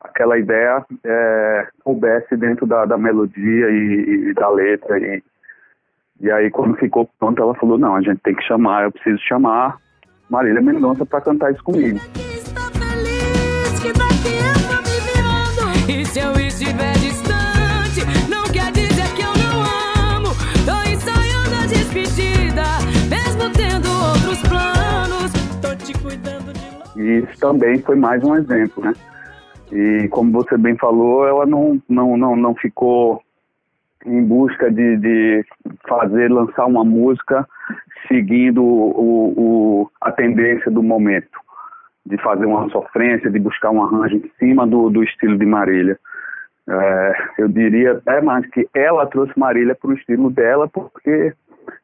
aquela 0.00 0.38
ideia 0.38 0.84
é, 1.04 1.68
coubesse 1.82 2.36
dentro 2.36 2.66
da, 2.66 2.84
da 2.84 2.96
melodia 2.96 3.70
e, 3.70 4.30
e, 4.30 4.34
da 4.34 4.48
letra. 4.48 4.98
E, 4.98 5.22
e 6.20 6.30
aí, 6.30 6.50
quando 6.50 6.76
ficou 6.76 7.08
pronto, 7.18 7.42
ela 7.42 7.54
falou: 7.54 7.78
Não, 7.78 7.96
a 7.96 8.00
gente 8.00 8.20
tem 8.22 8.34
que 8.34 8.44
chamar, 8.44 8.84
eu 8.84 8.92
preciso 8.92 9.18
chamar 9.22 9.78
Marília 10.30 10.62
Mendonça 10.62 11.04
para 11.04 11.20
cantar 11.20 11.52
isso 11.52 11.62
comigo. 11.62 11.98
Despedida, 21.94 22.64
mesmo 23.08 23.52
tendo 23.52 23.88
outros 23.88 24.42
planos. 24.48 25.32
Tô 25.62 25.76
te 25.76 25.92
cuidando 26.02 26.52
de 26.52 27.00
E 27.00 27.18
isso 27.18 27.40
também 27.40 27.78
foi 27.78 27.94
mais 27.94 28.22
um 28.24 28.34
exemplo, 28.34 28.84
né? 28.84 28.92
E 29.70 30.08
como 30.08 30.32
você 30.32 30.56
bem 30.56 30.76
falou, 30.76 31.26
ela 31.26 31.46
não, 31.46 31.80
não, 31.88 32.16
não, 32.16 32.36
não 32.36 32.54
ficou 32.54 33.22
em 34.04 34.22
busca 34.22 34.70
de, 34.70 34.96
de 34.96 35.44
fazer, 35.88 36.30
lançar 36.30 36.66
uma 36.66 36.84
música 36.84 37.46
seguindo 38.08 38.62
o, 38.62 39.34
o, 39.36 39.90
a 40.00 40.12
tendência 40.12 40.70
do 40.70 40.82
momento 40.82 41.40
de 42.04 42.18
fazer 42.18 42.44
uma 42.44 42.68
sofrência, 42.68 43.30
de 43.30 43.38
buscar 43.38 43.70
um 43.70 43.82
arranjo 43.82 44.16
em 44.16 44.30
cima 44.38 44.66
do, 44.66 44.90
do 44.90 45.02
estilo 45.02 45.38
de 45.38 45.46
Marília. 45.46 45.98
É, 46.68 47.14
eu 47.38 47.48
diria 47.48 47.92
até 47.92 48.20
mais 48.20 48.46
que 48.46 48.68
ela 48.74 49.06
trouxe 49.06 49.38
Marília 49.38 49.74
para 49.74 49.90
o 49.90 49.94
estilo 49.94 50.30
dela, 50.30 50.68
porque 50.68 51.32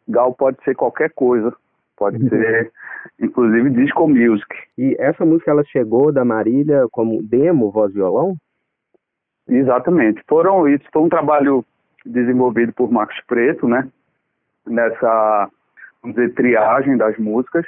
Gal 0.08 0.34
pode 0.34 0.62
ser 0.64 0.74
qualquer 0.74 1.10
coisa, 1.10 1.54
pode 1.96 2.22
uhum. 2.22 2.28
ser 2.28 2.72
inclusive 3.20 3.70
disco 3.70 4.08
music. 4.08 4.54
E 4.76 4.96
essa 4.98 5.24
música 5.24 5.50
ela 5.50 5.64
chegou 5.64 6.12
da 6.12 6.24
Marília 6.24 6.86
como 6.90 7.22
demo, 7.22 7.70
voz 7.70 7.92
violão? 7.92 8.36
Exatamente. 9.48 10.22
Foram 10.28 10.68
isso 10.68 10.84
foi 10.92 11.02
um 11.02 11.08
trabalho 11.08 11.64
desenvolvido 12.04 12.72
por 12.72 12.90
Marcos 12.90 13.20
Preto, 13.26 13.68
né? 13.68 13.88
Nessa 14.66 15.50
vamos 16.02 16.16
dizer 16.16 16.34
triagem 16.34 16.96
das 16.96 17.16
músicas 17.18 17.66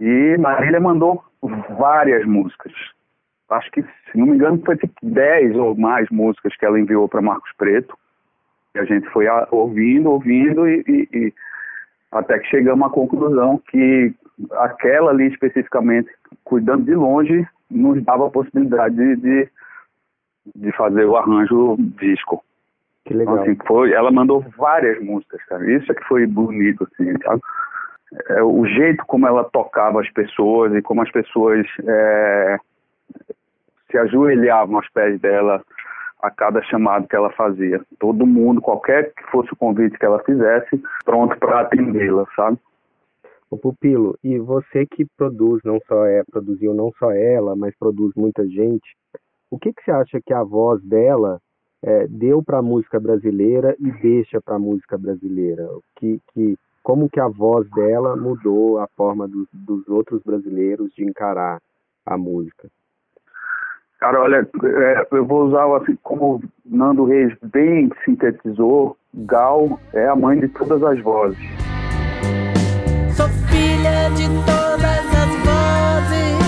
e 0.00 0.36
Marília 0.38 0.80
mandou 0.80 1.22
várias 1.78 2.24
músicas. 2.24 2.72
Acho 3.50 3.70
que, 3.72 3.82
se 3.82 4.16
não 4.16 4.26
me 4.26 4.36
engano, 4.36 4.62
foi 4.64 4.76
tipo 4.76 4.94
10 5.02 5.56
ou 5.56 5.76
mais 5.76 6.08
músicas 6.10 6.56
que 6.56 6.64
ela 6.64 6.78
enviou 6.78 7.08
para 7.08 7.20
Marcos 7.20 7.50
Preto. 7.58 7.96
E 8.74 8.78
a 8.78 8.84
gente 8.84 9.08
foi 9.10 9.26
ouvindo, 9.50 10.10
ouvindo 10.10 10.68
e, 10.68 10.84
e, 10.86 11.08
e 11.12 11.34
até 12.12 12.38
que 12.38 12.48
chegamos 12.48 12.86
à 12.86 12.90
conclusão 12.90 13.60
que 13.70 14.14
aquela 14.52 15.10
ali 15.10 15.28
especificamente, 15.28 16.10
cuidando 16.44 16.84
de 16.84 16.94
longe, 16.94 17.46
nos 17.70 18.02
dava 18.04 18.26
a 18.26 18.30
possibilidade 18.30 18.96
de, 18.96 19.16
de, 19.16 19.48
de 20.56 20.72
fazer 20.72 21.04
o 21.04 21.16
arranjo 21.16 21.76
disco. 22.00 22.42
Que 23.04 23.14
legal. 23.14 23.34
Então, 23.34 23.44
assim, 23.44 23.58
foi, 23.66 23.92
ela 23.92 24.10
mandou 24.10 24.44
várias 24.56 25.02
músicas, 25.02 25.42
cara. 25.44 25.70
Isso 25.70 25.90
é 25.90 25.94
que 25.94 26.04
foi 26.04 26.26
bonito, 26.26 26.84
assim, 26.84 27.12
sabe? 27.22 27.40
É, 28.28 28.42
o 28.42 28.66
jeito 28.66 29.04
como 29.06 29.26
ela 29.26 29.44
tocava 29.44 30.00
as 30.00 30.10
pessoas 30.10 30.74
e 30.74 30.82
como 30.82 31.00
as 31.00 31.10
pessoas 31.12 31.64
é, 31.86 32.58
se 33.88 33.98
ajoelhavam 33.98 34.76
aos 34.76 34.88
pés 34.90 35.20
dela 35.20 35.62
a 36.22 36.30
cada 36.30 36.62
chamado 36.62 37.06
que 37.08 37.16
ela 37.16 37.30
fazia. 37.30 37.80
Todo 37.98 38.26
mundo, 38.26 38.60
qualquer 38.60 39.12
que 39.14 39.22
fosse 39.30 39.52
o 39.52 39.56
convite 39.56 39.98
que 39.98 40.04
ela 40.04 40.22
fizesse, 40.24 40.82
pronto 41.04 41.38
para 41.38 41.60
atendê-la, 41.60 42.26
sabe? 42.36 42.58
O 43.50 43.56
Pupilo, 43.56 44.16
e 44.22 44.38
você 44.38 44.86
que 44.86 45.04
produz, 45.16 45.60
não 45.64 45.80
só 45.88 46.06
é, 46.06 46.22
produziu 46.22 46.72
não 46.72 46.92
só 46.98 47.10
ela, 47.10 47.56
mas 47.56 47.76
produz 47.76 48.12
muita 48.14 48.46
gente, 48.46 48.96
o 49.50 49.58
que, 49.58 49.72
que 49.72 49.82
você 49.82 49.90
acha 49.90 50.20
que 50.24 50.32
a 50.32 50.44
voz 50.44 50.80
dela 50.84 51.40
é, 51.82 52.06
deu 52.06 52.42
para 52.42 52.58
a 52.58 52.62
música 52.62 53.00
brasileira 53.00 53.74
e 53.80 53.90
deixa 53.90 54.40
para 54.40 54.54
a 54.54 54.60
música 54.60 54.96
brasileira? 54.96 55.66
Que, 55.96 56.20
que, 56.32 56.56
como 56.82 57.10
que 57.10 57.18
a 57.18 57.26
voz 57.26 57.68
dela 57.70 58.14
mudou 58.14 58.78
a 58.78 58.86
forma 58.96 59.26
do, 59.26 59.48
dos 59.52 59.88
outros 59.88 60.22
brasileiros 60.22 60.92
de 60.94 61.04
encarar 61.04 61.60
a 62.06 62.16
música? 62.16 62.70
Cara, 64.00 64.18
olha, 64.22 64.48
é, 64.64 65.06
eu 65.12 65.26
vou 65.26 65.44
usar 65.44 65.66
assim, 65.76 65.94
como 66.02 66.42
Nando 66.64 67.04
Reis 67.04 67.34
bem 67.52 67.90
sintetizou, 68.02 68.96
Gal 69.12 69.78
é 69.92 70.08
a 70.08 70.16
mãe 70.16 70.40
de 70.40 70.48
todas 70.48 70.82
as 70.82 70.98
vozes. 71.02 71.38
Sou 73.14 73.28
filha 73.28 74.08
de 74.16 74.26
todas 74.46 75.04
as 75.20 75.28
vozes 75.44 76.38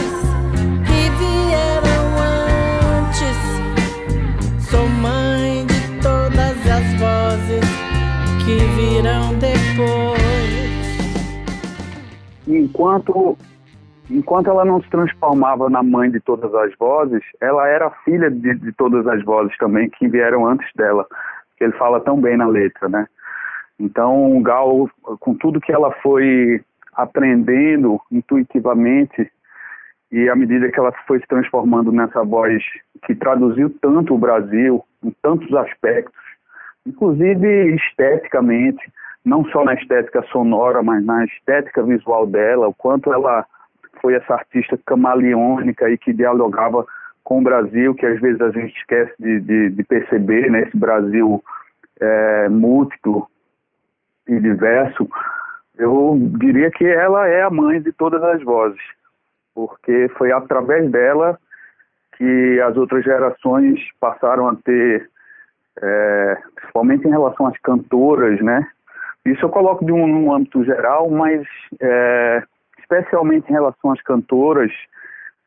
que 0.86 1.11
vieram 1.18 2.07
antes. 3.05 3.36
Sou 4.70 4.88
mãe 4.88 5.66
de 5.66 6.00
todas 6.00 6.57
as 6.70 6.86
vozes 6.98 7.66
que 8.46 8.57
virão 8.76 9.34
depois. 9.34 10.22
Enquanto 12.48 13.36
enquanto 14.16 14.48
ela 14.50 14.64
não 14.64 14.80
se 14.82 14.88
transformava 14.90 15.68
na 15.70 15.82
mãe 15.82 16.10
de 16.10 16.20
todas 16.20 16.54
as 16.54 16.74
vozes, 16.76 17.22
ela 17.40 17.66
era 17.66 17.90
filha 18.04 18.30
de, 18.30 18.54
de 18.54 18.72
todas 18.72 19.06
as 19.06 19.22
vozes 19.24 19.56
também 19.58 19.88
que 19.90 20.08
vieram 20.08 20.46
antes 20.46 20.68
dela. 20.74 21.06
Ele 21.60 21.72
fala 21.74 22.00
tão 22.00 22.20
bem 22.20 22.36
na 22.36 22.48
letra, 22.48 22.88
né? 22.88 23.06
Então, 23.78 24.42
Gal, 24.42 24.90
com 25.20 25.34
tudo 25.34 25.60
que 25.60 25.72
ela 25.72 25.92
foi 26.02 26.60
aprendendo 26.92 28.00
intuitivamente 28.10 29.30
e 30.10 30.28
à 30.28 30.36
medida 30.36 30.70
que 30.70 30.78
ela 30.78 30.92
foi 31.06 31.20
se 31.20 31.26
transformando 31.26 31.90
nessa 31.90 32.22
voz 32.22 32.62
que 33.06 33.14
traduziu 33.14 33.70
tanto 33.80 34.14
o 34.14 34.18
Brasil 34.18 34.84
em 35.02 35.10
tantos 35.22 35.52
aspectos, 35.54 36.20
inclusive 36.86 37.74
esteticamente, 37.76 38.92
não 39.24 39.44
só 39.46 39.64
na 39.64 39.74
estética 39.74 40.22
sonora, 40.32 40.82
mas 40.82 41.04
na 41.04 41.24
estética 41.24 41.82
visual 41.82 42.26
dela, 42.26 42.68
o 42.68 42.74
quanto 42.74 43.12
ela 43.12 43.46
foi 44.03 44.14
essa 44.14 44.34
artista 44.34 44.76
camaleônica 44.84 45.88
e 45.88 45.96
que 45.96 46.12
dialogava 46.12 46.84
com 47.22 47.38
o 47.38 47.42
Brasil, 47.42 47.94
que 47.94 48.05
às 48.05 48.20
vezes 48.20 48.40
a 48.40 48.50
gente 48.50 48.76
esquece 48.76 49.14
de, 49.18 49.40
de, 49.40 49.70
de 49.70 49.82
perceber, 49.84 50.50
né? 50.50 50.62
Esse 50.62 50.76
Brasil 50.76 51.42
é, 52.00 52.48
múltiplo 52.48 53.28
e 54.26 54.38
diverso. 54.40 55.09
Eu 55.78 56.18
diria 56.38 56.70
que 56.70 56.84
ela 56.84 57.28
é 57.28 57.42
a 57.42 57.50
mãe 57.50 57.80
de 57.80 57.92
todas 57.92 58.22
as 58.22 58.42
vozes, 58.42 58.82
porque 59.55 60.11
foi 60.18 60.32
através 60.32 60.90
dela 60.90 61.38
que 62.16 62.61
as 62.61 62.76
outras 62.76 63.05
gerações 63.05 63.80
passaram 64.00 64.48
a 64.48 64.57
ter, 64.57 65.09
é, 65.80 66.38
principalmente 66.57 67.07
em 67.07 67.11
relação 67.11 67.46
às 67.46 67.59
cantoras, 67.59 68.40
né? 68.40 68.66
Isso 69.24 69.44
eu 69.44 69.50
coloco 69.50 69.84
de 69.84 69.92
um, 69.92 70.32
âmbito 70.34 70.64
geral, 70.64 71.09
mas 71.09 71.46
é, 71.80 72.42
especialmente 72.93 73.49
em 73.49 73.53
relação 73.53 73.90
às 73.90 74.03
cantoras, 74.03 74.70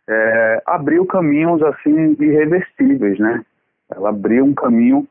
é, 0.08 0.64
abriu 0.66 1.06
caminhos 1.06 1.62
assim 1.62 2.16
irreversíveis, 2.20 3.20
né? 3.20 3.44
Ela 3.90 4.10
abriu 4.10 4.44
um 4.44 4.54
caminho 4.54 5.08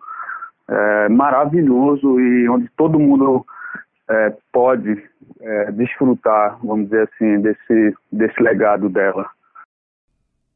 é, 0.69 1.09
maravilhoso 1.09 2.21
e 2.21 2.49
onde 2.49 2.69
todo 2.77 2.99
mundo 2.99 3.45
é, 4.09 4.37
pode 4.53 5.03
é, 5.41 5.73
desfrutar, 5.73 6.59
vamos 6.63 6.87
dizer 6.87 7.09
assim, 7.13 7.41
desse, 7.41 7.95
desse 8.11 8.43
legado 8.43 8.89
dela. 8.89 9.29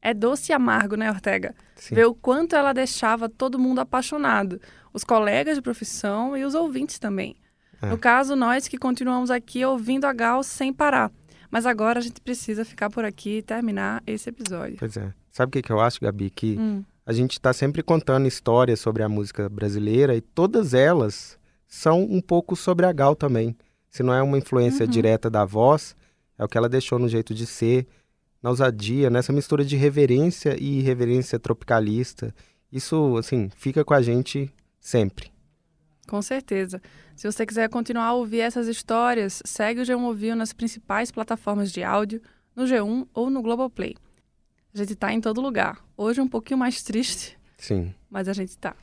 É 0.01 0.13
doce 0.13 0.51
e 0.51 0.55
amargo, 0.55 0.95
né, 0.95 1.09
Ortega? 1.09 1.53
Sim. 1.75 1.95
Ver 1.95 2.05
o 2.05 2.15
quanto 2.15 2.55
ela 2.55 2.73
deixava 2.73 3.27
todo 3.27 3.59
mundo 3.59 3.79
apaixonado, 3.79 4.59
os 4.93 5.03
colegas 5.03 5.55
de 5.55 5.61
profissão 5.61 6.37
e 6.37 6.45
os 6.45 6.55
ouvintes 6.55 6.99
também. 6.99 7.35
É. 7.81 7.87
No 7.87 7.97
caso, 7.97 8.35
nós 8.35 8.67
que 8.67 8.77
continuamos 8.77 9.29
aqui 9.29 9.63
ouvindo 9.63 10.05
a 10.05 10.13
Gal 10.13 10.41
sem 10.41 10.73
parar. 10.73 11.11
Mas 11.49 11.65
agora 11.65 11.99
a 11.99 12.01
gente 12.01 12.21
precisa 12.21 12.63
ficar 12.63 12.89
por 12.89 13.03
aqui 13.03 13.37
e 13.37 13.41
terminar 13.41 14.03
esse 14.05 14.29
episódio. 14.29 14.77
Pois 14.77 14.95
é. 14.97 15.13
Sabe 15.31 15.49
o 15.49 15.51
que, 15.53 15.61
que 15.61 15.71
eu 15.71 15.79
acho, 15.79 15.99
Gabi? 16.01 16.29
Que 16.29 16.57
hum. 16.59 16.83
a 17.05 17.13
gente 17.13 17.33
está 17.33 17.53
sempre 17.53 17.81
contando 17.81 18.27
histórias 18.27 18.79
sobre 18.79 19.03
a 19.03 19.09
música 19.09 19.49
brasileira 19.49 20.15
e 20.15 20.21
todas 20.21 20.73
elas 20.73 21.39
são 21.67 22.03
um 22.03 22.21
pouco 22.21 22.55
sobre 22.55 22.85
a 22.85 22.91
Gal 22.91 23.15
também. 23.15 23.55
Se 23.89 24.03
não 24.03 24.13
é 24.13 24.21
uma 24.21 24.37
influência 24.37 24.85
uhum. 24.85 24.91
direta 24.91 25.29
da 25.29 25.45
voz, 25.45 25.95
é 26.37 26.43
o 26.43 26.47
que 26.47 26.57
ela 26.57 26.69
deixou 26.69 26.99
no 26.99 27.07
jeito 27.07 27.33
de 27.33 27.45
ser, 27.45 27.87
na 28.41 28.49
ousadia, 28.49 29.09
nessa 29.09 29.33
mistura 29.33 29.65
de 29.65 29.75
reverência 29.75 30.55
e 30.59 30.81
reverência 30.81 31.39
tropicalista. 31.39 32.33
Isso, 32.71 33.17
assim, 33.17 33.49
fica 33.55 33.83
com 33.83 33.93
a 33.93 34.01
gente 34.01 34.51
sempre. 34.79 35.31
Com 36.09 36.23
certeza. 36.23 36.81
Se 37.15 37.31
você 37.31 37.45
quiser 37.45 37.69
continuar 37.69 38.05
a 38.05 38.13
ouvir 38.13 38.39
essas 38.39 38.67
histórias, 38.67 39.43
segue 39.45 39.81
o 39.81 39.83
G1 39.83 40.01
Ouviu 40.01 40.35
nas 40.35 40.51
principais 40.51 41.11
plataformas 41.11 41.71
de 41.71 41.83
áudio, 41.83 42.19
no 42.55 42.63
G1 42.63 43.07
ou 43.13 43.29
no 43.29 43.43
Globoplay. 43.43 43.95
A 44.73 44.77
gente 44.79 44.93
está 44.93 45.13
em 45.13 45.21
todo 45.21 45.39
lugar. 45.39 45.79
Hoje 45.95 46.19
um 46.19 46.27
pouquinho 46.27 46.57
mais 46.57 46.81
triste. 46.81 47.37
Sim. 47.59 47.93
Mas 48.09 48.27
a 48.27 48.33
gente 48.33 48.49
está. 48.49 48.75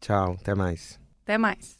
Tchau, 0.00 0.38
até 0.40 0.54
mais. 0.54 0.98
Até 1.22 1.36
mais. 1.36 1.72